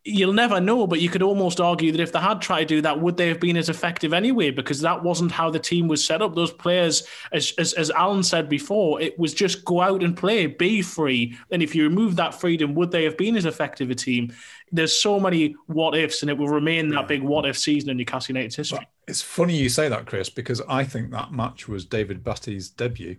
[0.06, 2.82] you'll never know, but you could almost argue that if they had tried to do
[2.82, 4.50] that, would they have been as effective anyway?
[4.50, 6.34] Because that wasn't how the team was set up.
[6.34, 10.46] Those players, as, as, as Alan said before, it was just go out and play,
[10.46, 11.36] be free.
[11.50, 14.32] And if you remove that freedom, would they have been as effective a team?
[14.70, 17.96] There's so many what ifs, and it will remain that big what if season in
[17.96, 18.86] Newcastle United's history.
[19.08, 23.16] It's funny you say that, Chris, because I think that match was David Batty's debut.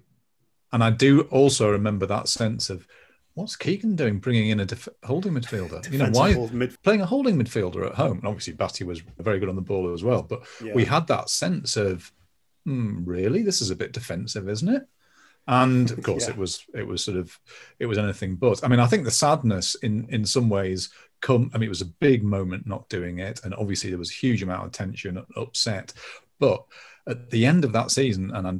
[0.72, 2.88] And I do also remember that sense of
[3.36, 5.90] what's Keegan doing bringing in a def- holding midfielder?
[5.92, 8.18] you know, why mid- playing a holding midfielder at home?
[8.20, 10.24] And obviously, Batty was very good on the ball as well.
[10.24, 10.74] But Yeah.
[10.74, 12.12] we had that sense of,
[12.66, 14.84] hmm, really, this is a bit defensive, isn't it?
[15.48, 16.34] And of course, Yeah.
[16.34, 17.40] it was it was sort of
[17.78, 18.64] it was anything but.
[18.64, 20.90] I mean, I think the sadness in in some ways
[21.22, 21.52] come.
[21.54, 24.16] I mean, it was a big moment not doing it, and obviously there was a
[24.16, 25.94] huge amount of tension, and upset.
[26.40, 26.66] But
[27.08, 28.54] at the end of that season, and I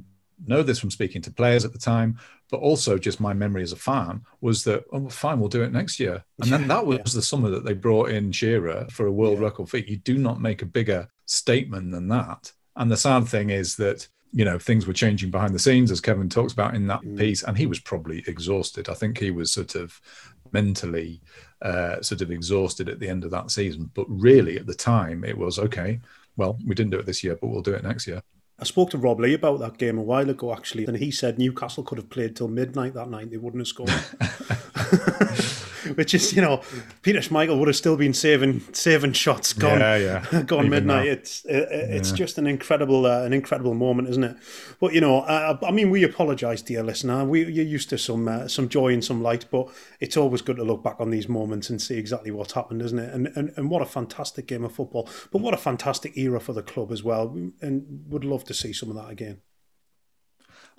[0.46, 2.20] know this from speaking to players at the time,
[2.52, 5.72] but also just my memory as a fan was that oh, fine, we'll do it
[5.72, 6.24] next year.
[6.40, 9.70] And then that was the summer that they brought in Shearer for a world record
[9.70, 9.88] feat.
[9.88, 12.52] You do not make a bigger statement than that.
[12.76, 16.02] And the sad thing is that you know things were changing behind the scenes as
[16.02, 19.50] kevin talks about in that piece and he was probably exhausted i think he was
[19.50, 20.02] sort of
[20.52, 21.22] mentally
[21.62, 25.24] uh, sort of exhausted at the end of that season but really at the time
[25.24, 26.02] it was okay
[26.36, 28.22] well we didn't do it this year but we'll do it next year
[28.58, 31.38] I spoke to Rob Lee about that game a while ago, actually, and he said
[31.38, 33.90] Newcastle could have played till midnight that night; they wouldn't have scored.
[35.96, 36.64] Which is, you know,
[37.04, 39.54] Peter Schmeichel would have still been saving saving shots.
[39.54, 39.96] Gone, Yeah,
[40.32, 40.42] yeah.
[40.48, 41.06] gone Even midnight.
[41.06, 41.12] now.
[41.12, 42.16] It's uh, it's Yeah.
[42.16, 44.36] just an incredible uh, an incredible moment, isn't it?
[44.80, 47.24] But you know, uh, I mean, we apologise, dear listener.
[47.24, 49.68] We you're used to some uh, some joy and some light, but
[50.00, 52.98] it's always good to look back on these moments and see exactly what's happened, isn't
[52.98, 53.14] it?
[53.14, 56.54] And and, and what a fantastic game of football, but what a fantastic era for
[56.54, 57.38] the club as well.
[57.62, 59.42] And would love to see some of that again.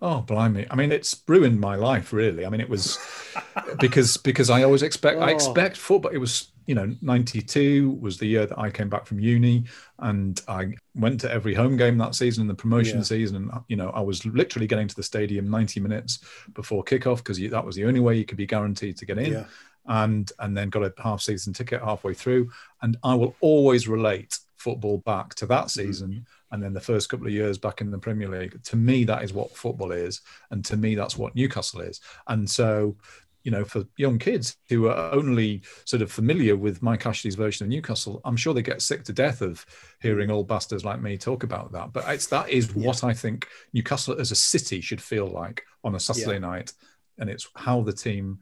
[0.03, 0.67] Oh, blimey!
[0.71, 2.45] I mean, it's ruined my life, really.
[2.45, 2.99] I mean, it was
[3.81, 5.35] because because I always expect I Oh.
[5.35, 6.11] expect football.
[6.11, 9.65] It was you know ninety two was the year that I came back from uni,
[10.01, 13.05] and I went to every home game that season in the promotion Yeah.
[13.05, 13.37] season.
[13.37, 16.19] And you know, I was literally getting to the stadium ninety minutes
[16.53, 19.33] before kickoff because that was the only way you could be guaranteed to get in.
[19.33, 19.45] Yeah.
[19.87, 22.51] And and then got a half season ticket halfway through,
[22.83, 25.81] and I will always relate football back to that mm-hmm.
[25.81, 26.27] season
[26.57, 28.63] and then the first couple of years back in the Premier League.
[28.65, 32.01] To me, that is what football is, and to me, that's what Newcastle is.
[32.29, 32.97] And so,
[33.45, 37.67] you know, for young kids who are only sort of familiar with Mike Ashley's version
[37.67, 39.67] of Newcastle, I'm sure they get sick to death of
[40.01, 41.93] hearing old bastards like me talk about that.
[41.93, 45.95] But it's that is what I think Newcastle as a city should feel like on
[45.95, 46.39] a Saturday Yeah.
[46.39, 46.73] night,
[47.19, 48.39] and it's how the team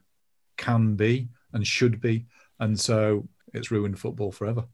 [0.56, 2.26] can be and should be,
[2.60, 4.66] and so it's ruined football forever.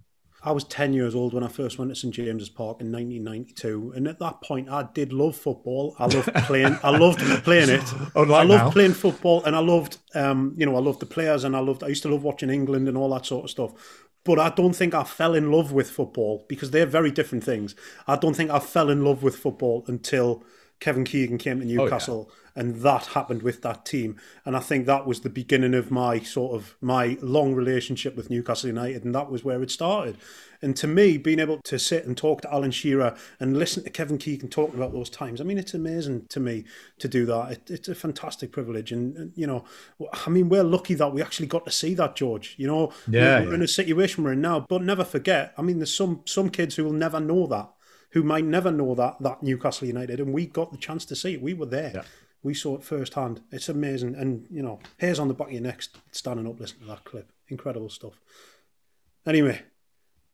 [0.43, 3.93] I was 10 years old when I first went to St James's Park in 1992.
[3.95, 5.95] And at that point, I did love football.
[5.99, 6.79] I loved playing.
[6.83, 7.93] I loved playing it.
[8.15, 8.71] Unlike I loved now.
[8.71, 11.85] playing football and I loved, um, you know, I loved the players and I loved,
[11.85, 13.73] I used to love watching England and all that sort of stuff.
[14.25, 17.75] But I don't think I fell in love with football because they're very different things.
[18.07, 20.45] I don't think I fell in love with football until
[20.79, 22.31] Kevin Keegan came to yeah.
[22.55, 24.17] And that happened with that team.
[24.45, 28.31] And i think that was the beginning of my sort of my long relationship with
[28.31, 30.17] newcastle united and that was where it started.
[30.63, 33.91] And to me being able to sit and talk to alan shearer and listen to
[33.91, 36.65] kevin keegan talking about those times i mean it's amazing to me
[36.99, 37.53] to do that.
[37.53, 38.93] It, it's a fantastic privilege.
[38.93, 39.65] And, and you know
[40.27, 42.55] i mean we're lucky that we actually got to see that george.
[42.59, 44.67] You know Yeah, we're, we're in a situation we're in now.
[44.69, 47.71] But never forget i mean there's some some kids who will never know that
[48.13, 51.35] who might never know that that Newcastle United, and we got the chance to see
[51.35, 51.43] it.
[51.43, 51.93] We were there.
[52.43, 53.43] We saw it firsthand.
[53.51, 56.83] It's amazing, and you know, hairs on the back of your neck standing up listening
[56.83, 57.31] to that clip.
[57.49, 58.15] Incredible stuff.
[59.27, 59.61] Anyway,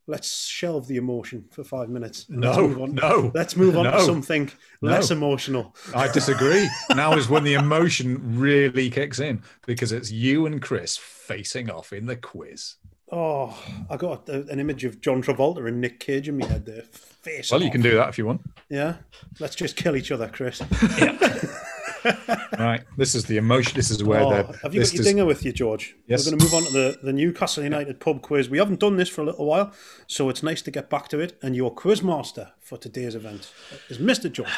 [0.07, 2.29] let's shelve the emotion for five minutes.
[2.29, 2.95] and let's No, move on.
[2.95, 4.51] no, Let's move on to something
[4.81, 4.91] no.
[4.93, 5.75] less emotional.
[5.95, 6.69] I disagree.
[6.95, 11.93] now is when the emotion really kicks in because it's you and Chris facing off
[11.93, 12.77] in the quiz.
[13.11, 13.57] Oh,
[13.91, 16.83] I got a, an image of John Travolta and Nick Cage in my head there.
[16.83, 18.43] Face Well, you can do that if you want.
[18.69, 18.97] Yeah,
[19.41, 20.61] let's just kill each other, Chris.
[22.59, 22.83] Right.
[22.97, 23.73] This is the emotion.
[23.75, 24.37] This is where Oh, the.
[24.63, 25.95] have you got your is- dinger with you, George?
[26.07, 26.25] Yes.
[26.25, 28.49] We're going to move on to the, the Newcastle United pub quiz.
[28.49, 29.73] We haven't done this for a little while,
[30.07, 31.39] so it's nice to get back to it.
[31.43, 33.53] And your quiz master for today's event
[33.89, 34.31] is Mr.
[34.33, 34.49] George.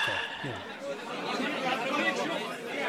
[0.45, 0.59] Yeah.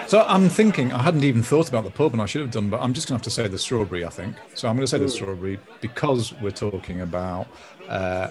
[0.08, 2.70] So I'm thinking, I hadn't even thought about the pub, and I should have done,
[2.72, 4.36] but I'm just going to have to say the strawberry, I think.
[4.56, 7.46] So I'm going to say the strawberry because we're talking about
[7.88, 8.30] uh,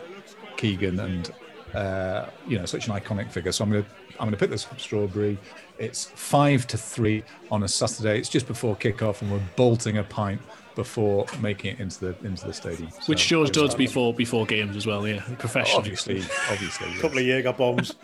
[0.56, 1.30] Keegan and
[1.74, 3.52] uh, you know such an iconic figure.
[3.52, 5.38] So I'm going to I'm going to pick this strawberry.
[5.78, 8.18] It's five to three on a Saturday.
[8.18, 10.40] It's just before kickoff, and we're bolting a pint
[10.74, 12.90] before making it into the into the stadium.
[13.06, 15.78] Which George does before before games as well, yeah, professionally.
[15.78, 16.88] Obviously, obviously.
[16.98, 17.94] A couple of Jaeger bombs.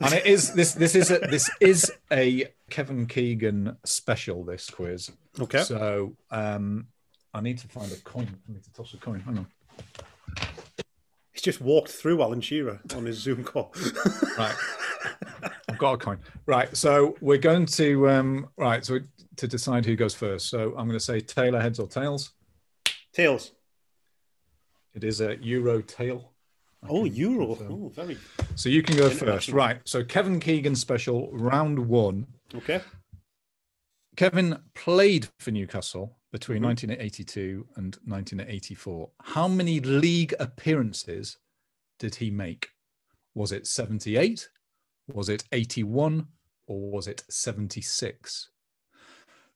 [0.00, 5.10] and it is this this is a this is a Kevin Keegan special this quiz.
[5.38, 5.62] Okay.
[5.62, 6.86] So um
[7.34, 8.28] I need to find a coin.
[8.48, 9.20] I need to toss a coin.
[9.20, 9.46] Hang on.
[11.40, 13.72] He's just walked through Alan Shearer on his Zoom call.
[14.36, 14.54] Right.
[15.70, 16.18] I've got a coin.
[16.44, 16.76] Right.
[16.76, 18.98] So we're going to um right, so
[19.36, 20.50] to decide who goes first.
[20.50, 22.32] So I'm gonna say Taylor heads or tails.
[23.14, 23.52] Tails.
[24.92, 26.30] It is a Euro tail.
[26.86, 27.56] Oh, Euro.
[27.70, 28.18] Oh, very.
[28.54, 29.48] So you can go first.
[29.48, 29.80] Right.
[29.84, 32.26] So Kevin Keegan special, round one.
[32.54, 32.82] Okay.
[34.16, 36.66] Kevin played for Newcastle between Mhm.
[36.66, 39.10] 1982 and 1984.
[39.20, 41.38] How many league appearances
[41.98, 42.70] did he make?
[43.34, 44.48] Was it 78?
[45.08, 46.28] Was it 81?
[46.66, 48.50] Or was it 76?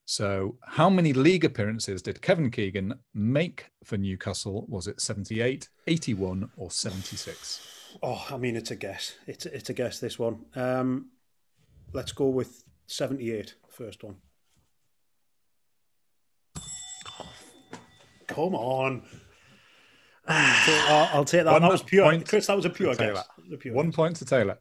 [0.07, 4.66] So, how many league appearances did Kevin Keegan make for Newcastle?
[4.68, 7.97] Was it 78, 81, or 76?
[8.03, 9.14] Oh, I mean, it's a guess.
[9.27, 10.01] It's it's a guess.
[10.01, 10.45] This one.
[10.57, 11.11] Um,
[11.93, 14.16] let's go with 78, first one.
[18.27, 19.03] Come on.
[20.27, 21.53] So, uh, I'll take that.
[21.53, 22.47] One that was pure, point Chris.
[22.47, 23.14] That was a to pure Taylor.
[23.14, 23.29] guess.
[23.49, 23.97] That a pure One guess.
[23.97, 24.59] point to Taylor.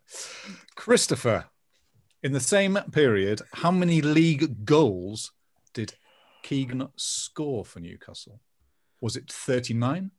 [0.75, 1.45] Christopher,
[2.21, 5.31] in the same period, how many league goals
[5.73, 5.93] did
[6.41, 8.41] Keegan score for Newcastle?
[8.99, 10.11] Was it 39?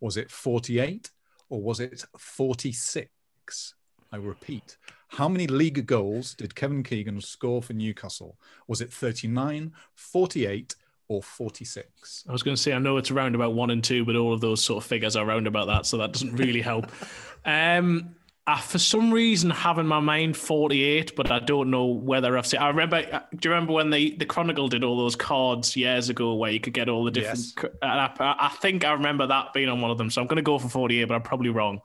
[0.00, 1.10] Was it 48?
[1.48, 3.74] Or was it 46?
[4.12, 4.76] I repeat,
[5.08, 8.38] how many league goals did Kevin Keegan score for Newcastle?
[8.68, 10.74] Was it 39, 48,
[11.12, 12.24] or 46?
[12.28, 14.32] I was going to say I know it's around about one and two, but all
[14.32, 16.86] of those sort of figures are around about that, so that doesn't really help.
[17.44, 22.36] um, I, for some reason, have in my mind forty-eight, but I don't know whether
[22.36, 22.58] I've seen.
[22.58, 22.96] I remember.
[22.96, 26.50] uh, Do you remember when the the Chronicle did all those cards years ago, where
[26.50, 27.38] you could get all the different?
[27.56, 27.72] Yes.
[27.82, 30.10] And I, I think I remember that being on one of them.
[30.10, 31.82] So I'm going to go for forty-eight, but I'm probably wrong.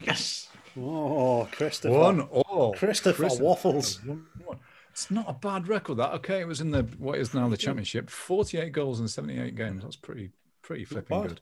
[0.00, 0.48] Yes.
[0.78, 1.92] Oh, Christopher.
[1.94, 2.74] One all.
[2.74, 3.44] Christopher Christopher.
[3.44, 4.00] Waffles.
[4.96, 5.98] It's not a bad record.
[5.98, 6.40] That okay.
[6.40, 8.08] It was in the what is now the championship.
[8.08, 9.82] Forty-eight goals in seventy-eight games.
[9.82, 10.30] That's pretty
[10.62, 11.40] pretty flipping good.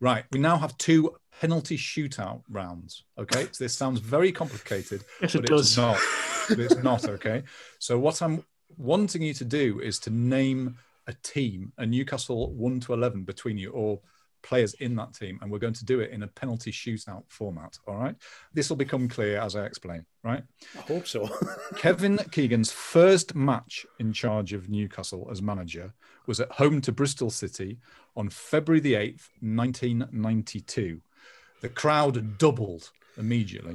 [0.00, 0.24] Right.
[0.32, 3.04] We now have two penalty shootout rounds.
[3.18, 3.42] Okay.
[3.52, 5.66] So this sounds very complicated, Yes, it does.
[5.66, 5.98] it's not.
[6.48, 7.04] But it's not.
[7.08, 7.42] Okay.
[7.78, 8.42] So what I'm
[8.78, 13.58] wanting you to do is to name a team, a Newcastle one to eleven between
[13.58, 14.00] you, or
[14.44, 17.76] players in that team, and we're going to do it in a penalty shootout format.
[17.88, 18.14] All right.
[18.52, 20.04] This will become clear as I explain.
[20.22, 20.44] Right.
[20.76, 21.28] I hope so.
[21.76, 25.92] Kevin Keegan's first match in charge of Newcastle as manager
[26.26, 27.78] was at home to Bristol City
[28.16, 31.00] on February the 8th, 1992.
[31.60, 33.72] The crowd doubled immediately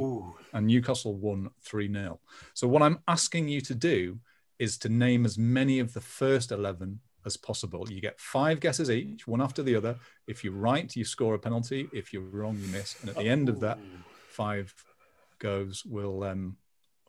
[0.53, 2.19] and Newcastle won 3 0.
[2.53, 4.19] So, what I'm asking you to do
[4.59, 7.87] is to name as many of the first 11 as possible.
[7.89, 9.97] You get five guesses each, one after the other.
[10.27, 11.87] If you're right, you score a penalty.
[11.93, 12.99] If you're wrong, you miss.
[13.01, 13.79] And at the end of that
[14.29, 14.73] five
[15.39, 16.23] goes, we'll.
[16.23, 16.57] Um,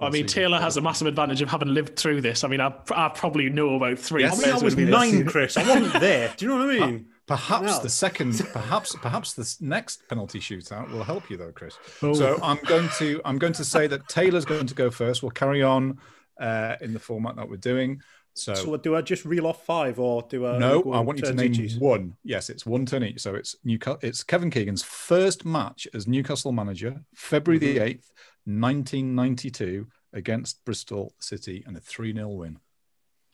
[0.01, 0.27] I mean.
[0.27, 2.43] Taylor has a massive advantage of having lived through this.
[2.43, 4.23] I mean, I, I probably know about three.
[4.23, 4.39] Yes.
[4.39, 5.29] I mean, I was who would be nine, this.
[5.33, 5.57] Chris.
[5.57, 6.33] I wasn't there.
[6.37, 7.07] Do you know what I mean?
[7.27, 7.83] Perhaps No.
[7.83, 11.79] the second, perhaps perhaps the next penalty shootout will help you though, Chris.
[12.03, 12.15] Oh.
[12.15, 15.23] So I'm going to I'm going to say that Taylor's going to go first.
[15.23, 15.99] We'll carry on
[16.41, 18.01] uh, in the format that we're doing.
[18.35, 20.59] So, So do I just reel off five, or do I?
[20.59, 21.75] no, I want you to name each?
[21.77, 22.17] one.
[22.25, 23.21] Yes, it's one turn each.
[23.21, 23.99] So it's Newcastle.
[24.03, 27.83] It's Kevin Keegan's first match as Newcastle manager, February the Mm-hmm.
[27.89, 28.13] eighth,
[28.47, 32.59] 1992, against Bristol City, and a three 0 win.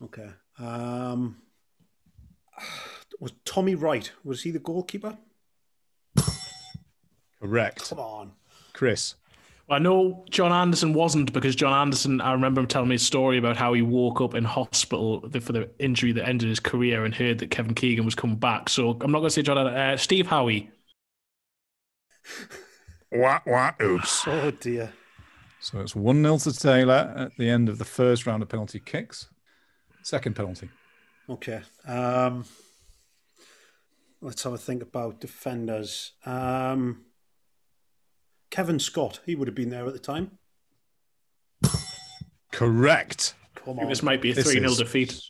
[0.03, 0.31] Okay.
[0.59, 1.37] Um,
[3.21, 4.11] was Tommy Wright?
[4.25, 5.17] Was he the goalkeeper?
[7.41, 8.33] Correct, Come on.
[8.73, 9.15] Chris.
[9.69, 12.21] I know John Anderson wasn't because John Anderson.
[12.21, 15.53] I remember him telling me a story about how he woke up in hospital for
[15.53, 18.69] the injury that ended his career and heard that Kevin Keegan was coming back.
[18.69, 19.59] So I'm not going to say John.
[19.59, 19.79] Anderson.
[19.79, 20.69] Uh, Steve Howey.
[23.11, 24.27] Wah, wah, oops.
[24.27, 24.93] Oh dear.
[25.61, 28.79] So it's 1 0 to Taylor at the end of the first round of penalty
[28.79, 29.29] kicks.
[30.03, 30.69] Second penalty.
[31.29, 31.63] Okay.
[31.87, 32.45] Um,
[34.21, 36.13] let's have a think about defenders.
[36.25, 37.07] Um,
[38.51, 39.21] Kevin Scott.
[39.27, 40.39] He would have been there at the time.
[42.53, 43.35] Correct.
[43.55, 43.89] Come on.
[43.89, 45.21] this might be a This 3 0 defeat.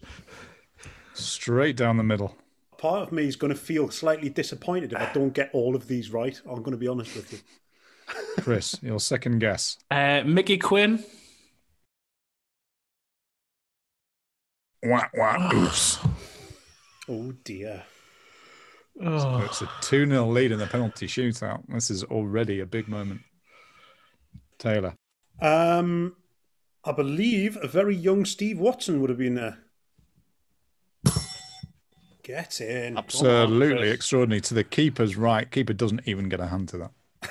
[1.14, 2.36] Straight down the middle.
[2.78, 5.88] Part of me is going to feel slightly disappointed if I don't get all of
[5.88, 6.38] these right.
[6.44, 7.38] I'm going to be honest with you.
[8.42, 9.78] Chris, your second guess.
[9.90, 11.02] Uh, Mickey Quinn.
[14.82, 15.98] Wah, wah, oops.
[17.08, 17.84] Oh dear.
[19.02, 19.42] Oh.
[19.44, 21.62] It's a 2 0 lead in the penalty shootout.
[21.68, 23.20] This is already a big moment.
[24.58, 24.94] Taylor.
[25.40, 26.16] Um,
[26.84, 29.58] I believe a very young Steve Watson would have been there.
[32.22, 32.94] Get in.
[32.94, 34.40] Come on, Absolutely extraordinary.
[34.40, 35.48] To the keeper's right.
[35.48, 36.90] Keeper doesn't even get a hand to that.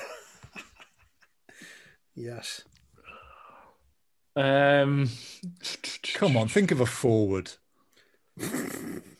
[2.17, 2.63] Yes.
[4.37, 5.09] Um,
[6.13, 7.51] Come on, think of a forward.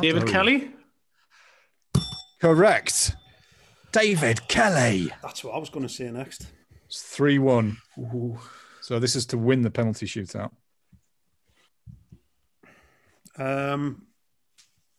[0.00, 0.26] David.
[0.26, 0.70] Kelly.
[2.40, 3.14] Correct.
[3.92, 5.12] David Kelly.
[5.22, 6.46] That's what I was going to say next.
[6.86, 7.76] It's 3 1.
[8.80, 10.50] So this is to win the penalty shootout.
[13.36, 14.06] Um,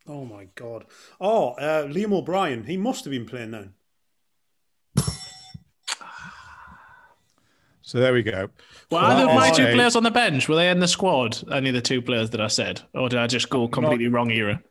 [0.07, 0.86] oh my god.
[1.19, 2.63] Oh, uh, Liam O'Brien.
[2.63, 3.74] He must have been playing then.
[7.91, 8.49] So there we go.
[8.89, 10.47] Well, That are the, my two a- players on the bench?
[10.47, 11.43] Were they in the squad?
[11.51, 14.61] Only the two players that I said, or did I just go completely wrong era?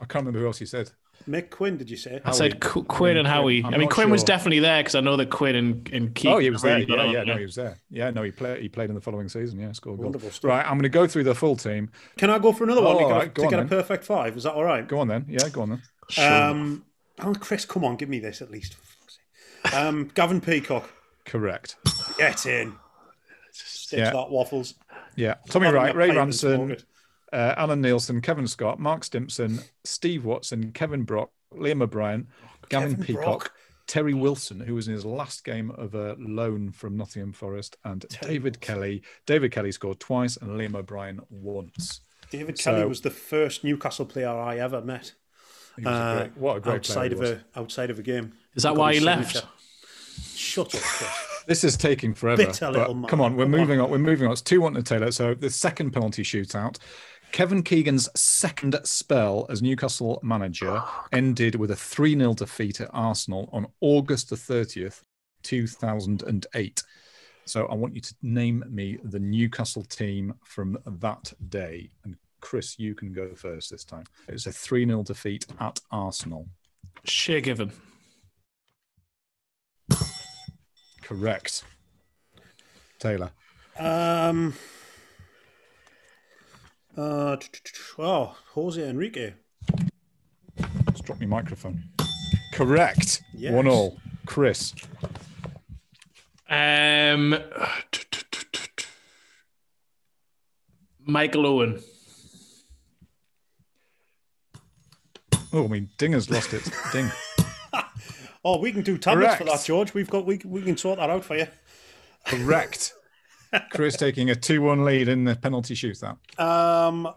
[0.00, 0.92] I can't remember who else you said.
[1.28, 2.20] Mick Quinn, did you say?
[2.24, 3.64] I said Qu- Quinn and Howey.
[3.64, 6.14] I'm I mean, not Quinn was definitely there because I know that Quinn and, and
[6.14, 6.30] Keith.
[6.30, 6.76] Oh, he was there.
[6.76, 7.76] really got Yeah, yeah, no, he was there.
[7.90, 8.62] Yeah, no, he played.
[8.62, 9.58] He played in the following season.
[9.58, 10.04] Yeah, scored a goal.
[10.04, 10.48] Wonderful stuff.
[10.48, 11.90] Right, I'm going to go through the full team.
[12.18, 13.60] Can I go for another one Oh, to get, a- right, go to on get
[13.60, 14.36] a perfect five?
[14.36, 14.86] Is that all right?
[14.86, 15.26] Go on then.
[15.28, 15.80] Yeah, go on
[16.16, 16.32] then.
[16.32, 16.84] Um,
[17.18, 18.74] oh, Chris, come on, give me this at least.
[18.74, 19.18] for fuck's
[19.64, 19.74] sake.
[19.74, 20.88] Um, Gavin Peacock,
[21.26, 21.76] Correct.
[22.18, 22.74] Get in.
[23.52, 24.10] Stitch Yeah.
[24.12, 24.74] that waffles.
[25.16, 26.86] Yeah, Tommy Having Wright, Ray pipe and smoke Ranson,
[27.32, 32.28] uh, Alan Neilson, Kevin Scott, Mark Stimson, Steve Watson, Kevin Brock, Liam O'Brien,
[32.68, 33.52] Gavin Kevin Peacock, Brock.
[33.88, 38.06] Terry Wilson, who was in his last game of a loan from Nottingham Forest, and
[38.22, 39.02] David Kelly.
[39.26, 42.00] David Kelly scored twice, and Liam O'Brien once.
[42.30, 45.14] David So- Kelly was the first Newcastle player I ever met.
[45.76, 48.02] He was a great- what a great player outside he of a outside of a
[48.02, 48.34] game.
[48.54, 49.44] Is that why he left?
[50.36, 51.26] Shut up, Chris.
[51.50, 52.46] This is taking forever.
[52.46, 53.08] Bitter but little man.
[53.08, 53.90] Come on, we're moving on.
[53.90, 54.32] We're moving on.
[54.32, 55.10] It's 2 1 to Taylor.
[55.10, 56.78] So the second penalty shootout.
[57.32, 60.80] Kevin Keegan's second spell as Newcastle manager
[61.12, 65.02] ended with a 3 0 defeat at Arsenal on August the 30th,
[65.42, 66.82] 2008.
[67.46, 71.90] So I want you to name me the Newcastle team from that day.
[72.04, 74.04] And Chris, you can go first this time.
[74.28, 76.46] It was a 3 0 defeat at Arsenal.
[77.02, 77.72] Shay Given.
[81.10, 81.64] Correct.
[83.00, 83.32] Taylor.
[83.76, 84.54] Um.
[86.96, 87.36] Uh,
[87.98, 89.32] oh, Jose Enrique.
[90.92, 91.82] Just drop your microphone.
[92.54, 93.22] Correct.
[93.34, 93.52] Yes.
[93.52, 93.98] One all.
[94.24, 94.72] Chris.
[96.48, 97.36] Um,
[101.04, 101.82] Michael Owen.
[105.52, 106.70] Oh, I mean, Dinger's lost it.
[106.92, 107.10] Ding.
[108.44, 109.92] Oh, we can do tablets for that, George.
[109.94, 111.46] We've got we can- we can sort that out for you.
[112.26, 112.92] Correct.
[113.72, 116.18] Chris taking a 2 1 lead in the penalty shootout.
[116.40, 117.08] Um,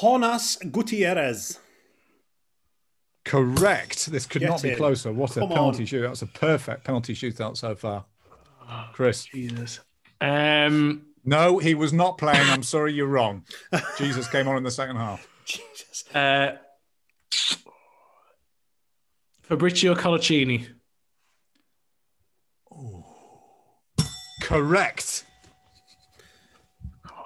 [0.00, 1.58] Jonas Gutierrez.
[3.24, 4.06] Correct.
[4.12, 4.76] This could Get not be in.
[4.76, 5.12] closer.
[5.12, 5.86] What a Come penalty on.
[5.86, 6.10] shootout.
[6.12, 8.04] It's a perfect penalty shootout so far.
[8.92, 9.24] Chris.
[9.24, 9.80] Jesus.
[10.20, 12.48] Um, No, he was not playing.
[12.50, 13.44] I'm sorry, you're wrong.
[13.98, 15.26] Jesus came on in the second half.
[16.14, 16.52] uh,
[19.48, 20.74] Fabricio Coloccini.
[24.42, 25.24] Correct.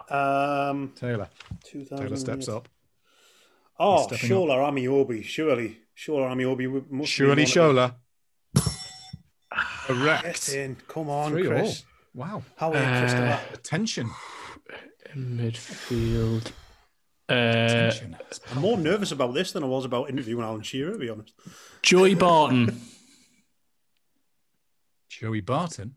[0.09, 1.29] Um, Taylor.
[1.65, 2.69] 2000 Taylor steps up.
[3.79, 5.23] Oh, stepping Shola Ameobi.
[5.25, 7.95] Surely, Shola Ameobi would- must be Surely one Shola.
[9.87, 10.47] Correct.
[10.47, 10.77] Get in.
[10.89, 11.85] Come on, Three Chris.
[12.15, 12.21] all.
[12.23, 12.43] Wow.
[12.57, 13.55] How are you, Uh, Christopher?
[13.55, 14.11] Attention.
[15.17, 16.53] Midfield.
[17.31, 17.93] Uh,
[18.51, 21.33] I'm more nervous about this than I was about interviewing Alan Shearer, to be honest.
[21.83, 22.81] Joey Barton.
[25.09, 25.95] Joey Barton.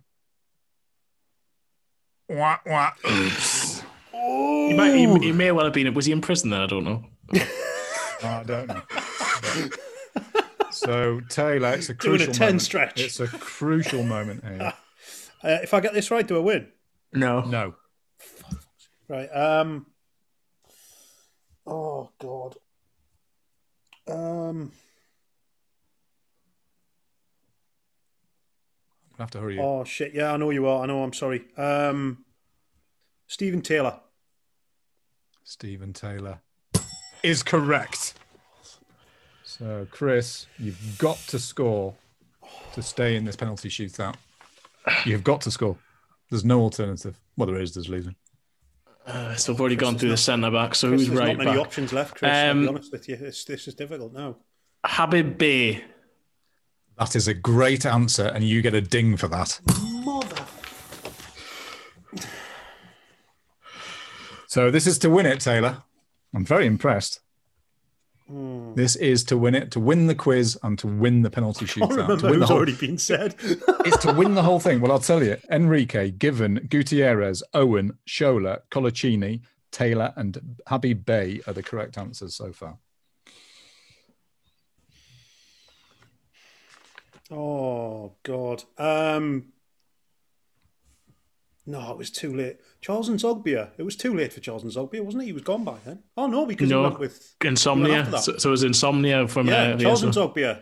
[2.29, 2.91] Wah, wah.
[3.09, 3.83] Oops.
[4.11, 5.93] He, might, he, he may well have been.
[5.93, 6.61] Was he in prison then?
[6.61, 7.03] I don't know.
[8.23, 8.81] I don't know.
[10.71, 12.61] so Taylor, it's a Doing a crucial 10 moment.
[12.61, 13.01] stretch.
[13.01, 14.73] It's a crucial moment here.
[15.45, 16.69] Uh, if I get this right, do I win?
[17.11, 17.41] No.
[17.41, 17.75] No.
[19.09, 19.27] Right.
[19.27, 19.87] Um.
[21.65, 22.57] Oh God.
[24.07, 24.71] Um.
[29.17, 29.61] I have to hurry you.
[29.61, 30.13] Oh shit!
[30.13, 30.83] Yeah, I know you are.
[30.83, 31.03] I know.
[31.03, 31.45] I'm sorry.
[31.57, 32.25] Um.
[33.27, 33.99] Steven Taylor.
[35.43, 36.39] Steven Taylor
[37.23, 38.15] is correct.
[39.43, 41.95] So, Chris, you've got to score
[42.73, 44.15] to stay in this penalty shootout.
[45.05, 45.77] You've got to score.
[46.29, 47.19] There's no alternative.
[47.37, 47.73] Well, there is.
[47.73, 48.15] There's losing.
[49.05, 50.75] Uh, so I've already gone through the centre back.
[50.75, 51.65] So Chris, who's there's right not many back?
[51.67, 52.31] options left, Chris.
[52.31, 53.17] I'll Um, be honest with you.
[53.19, 54.37] It's, this is difficult now.
[54.85, 55.83] Habib Beye.
[56.97, 59.59] That is a great answer, and you get a ding for that.
[60.05, 60.45] Mother.
[64.47, 65.83] So, this is to win it, Taylor.
[66.35, 67.19] I'm very impressed.
[68.29, 68.73] Hmm.
[68.75, 71.67] This is to win it, to win the quiz, and to win the penalty I
[71.67, 71.89] shootout.
[71.89, 73.35] to remember win the who's whole- already been said.
[73.41, 74.79] it's to win the whole thing.
[74.79, 75.37] Well, I'll tell you.
[75.51, 79.41] Enrique, Given, Gutierrez, Owen, Shola, Coloccini,
[79.71, 82.77] Taylor, and Habib Beye are the correct answers so far.
[87.31, 88.63] Oh God.
[88.77, 89.45] Um.
[91.65, 92.57] No, it was too late.
[92.81, 93.69] Charles N'Zogbia.
[93.77, 95.27] It was too late for Charles N'Zogbia, wasn't it?
[95.27, 96.03] He was gone by then.
[96.17, 98.17] Oh no, because he No, went with he went Insomnia.
[98.19, 100.61] So, so it was Insomnia from yeah, uh, Charles N'Zogbia.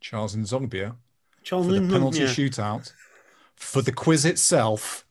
[0.00, 0.96] Charles N'Zogbia
[1.42, 2.50] Charles for the penalty Zogbia.
[2.50, 2.92] shootout.
[3.56, 5.06] For the quiz itself,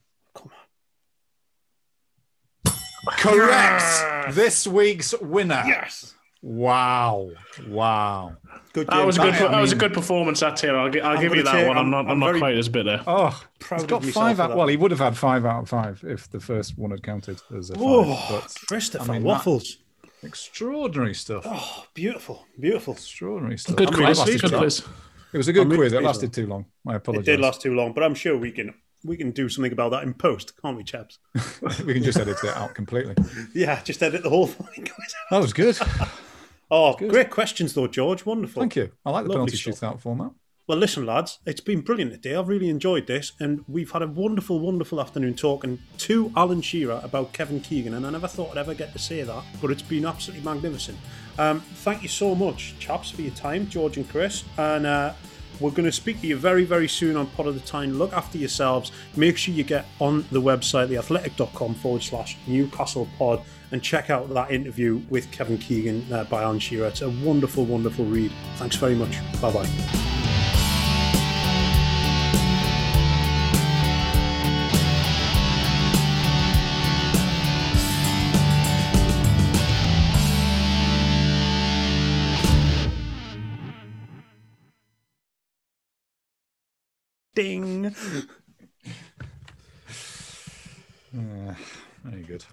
[3.10, 4.36] Correct.
[4.36, 5.64] this week's winner.
[5.66, 6.14] Yes.
[6.44, 7.32] Wow.
[7.70, 8.36] Wow.
[8.74, 9.34] Good That was a good.
[9.34, 10.42] I that was a good performance.
[10.42, 10.76] That Tim.
[10.76, 11.78] I'll, gi- I'll give you that take- one.
[11.78, 12.00] I'm, I'm- not.
[12.06, 13.02] I'm, I'm not very quite as bitter.
[13.08, 14.48] Oh, Proud he's got five for out.
[14.50, 14.58] that.
[14.58, 17.42] Well, he would have had five out of five if the first one had counted
[17.58, 17.84] as a five.
[17.86, 19.78] Oh, but Christopher I mean, Waffles.
[20.02, 21.44] that- extraordinary stuff.
[21.48, 22.94] Oh, beautiful, beautiful.
[22.94, 23.78] Extraordinary stuff.
[23.78, 24.20] Good I mean, quiz.
[24.28, 24.84] it Good quiz.
[25.32, 25.94] It was a good I'm quiz.
[25.94, 26.66] It lasted too long.
[26.86, 27.28] I apologize.
[27.28, 28.74] It did last too long, but I'm sure we can
[29.06, 31.20] we can do something about that in post, can't we, chaps?
[31.86, 33.16] we can just edit it out completely.
[33.54, 34.88] Yeah, just edit the whole thing.
[35.32, 35.78] That was good.
[36.72, 38.26] Oh, great questions though, George.
[38.26, 38.62] Wonderful.
[38.62, 38.92] Thank you.
[39.06, 39.80] I like the Lovely penalty stuff.
[39.80, 40.32] shootout format.
[40.66, 42.36] Well, listen, lads, it's been brilliant today.
[42.36, 47.02] I've really enjoyed this, and we've had a wonderful, wonderful afternoon talking to Alan Shearer
[47.04, 49.82] about Kevin Keegan, and I never thought I'd ever get to say that, but it's
[49.82, 50.98] been absolutely magnificent.
[51.38, 55.12] Um, thank you so much, chaps, for your time, George and Chris, and uh,
[55.60, 57.92] we're going to speak to you very, very soon on Pot of the Time.
[58.00, 58.94] Look after yourselves.
[59.18, 63.42] Make sure you get on the website, theathletic.com forward slash Newcastle pod,
[63.74, 66.88] and check out that interview with Kevin Keegan uh, by Alan Shearer.
[66.88, 68.32] It's a wonderful, wonderful read.
[68.58, 69.18] Thanks very much.
[69.42, 69.68] Bye bye.
[87.36, 87.96] Ding.
[91.16, 91.54] Uh,
[92.04, 92.44] very good.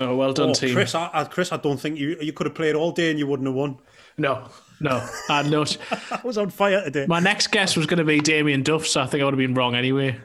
[0.00, 0.74] Oh, well done, Oh, team.
[0.74, 3.18] Chris, I, I, Chris, I don't think you you could have played all day and
[3.18, 3.78] you wouldn't have won.
[4.18, 4.48] No,
[4.80, 5.76] no, I'm not.
[6.10, 7.06] I was on fire today.
[7.06, 9.38] My next guess was going to be Damien Duff, so I think I would have
[9.38, 10.18] been wrong anyway.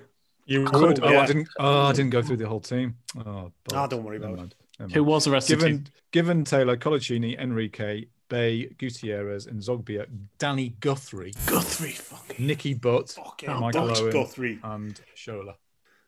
[0.46, 1.04] You Cool, would.
[1.04, 1.22] Oh, yeah.
[1.22, 1.50] I didn't.
[1.60, 2.96] Oh, I didn't go through the whole team.
[3.24, 4.56] Oh, Ah, don't worry about never it.
[4.80, 5.08] never Who mind.
[5.08, 5.94] was the rest of the given, team?
[6.12, 10.08] Given Taylor, Coloccini, Enrique, Beye, Gutierrez, and Zogbia,
[10.40, 14.60] Danny Guthrie, Guthrie, fucking Nicky Butt, Fucking Michael Butt Owen, Guthrie.
[14.64, 15.54] and Shola.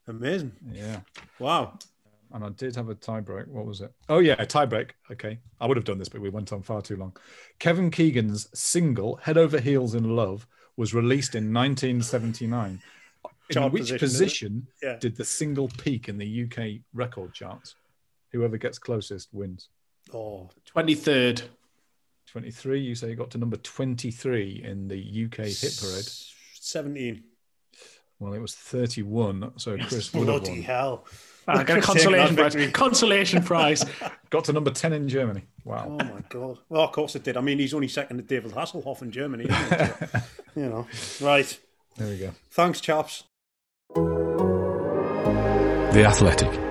[0.08, 0.54] Amazing.
[0.72, 1.02] Yeah.
[1.38, 1.78] Wow.
[2.34, 3.48] And I did have a tiebreak.
[3.48, 3.92] What was it?
[4.08, 4.92] Oh yeah, a tiebreak.
[5.12, 7.16] Okay, I would have done this, but we went on far too long.
[7.60, 10.48] Kevin Keegan's single "Head Over Heels in Love"
[10.78, 12.82] was released in 1979.
[13.50, 14.68] In which position, position.
[14.82, 14.98] Yeah.
[14.98, 17.76] did the single peak in the UK record charts?
[18.32, 19.68] Whoever gets closest wins.
[20.14, 21.44] Oh, 23rd.
[22.28, 22.80] 23.
[22.80, 26.10] You say you got to number 23 in the UK hit parade.
[26.54, 27.24] 17.
[28.20, 29.52] Well, it was 31.
[29.58, 30.62] So Chris would have Bloody won.
[30.62, 31.06] hell.
[31.48, 32.56] Ah, I got a consolation prize.
[32.72, 33.86] Consolation prize.
[34.30, 35.44] Got to number 10 in Germany.
[35.66, 35.86] Wow.
[35.88, 36.60] Oh my god.
[36.70, 37.36] Well, of course it did.
[37.36, 39.46] I mean, he's only second to David Hasselhoff in Germany.
[39.46, 39.86] Isn't he?
[39.86, 40.08] So,
[40.56, 40.88] you know.
[41.20, 41.60] Right.
[41.98, 42.32] There we go.
[42.52, 43.24] Thanks, chaps.
[43.94, 46.71] The Athletic.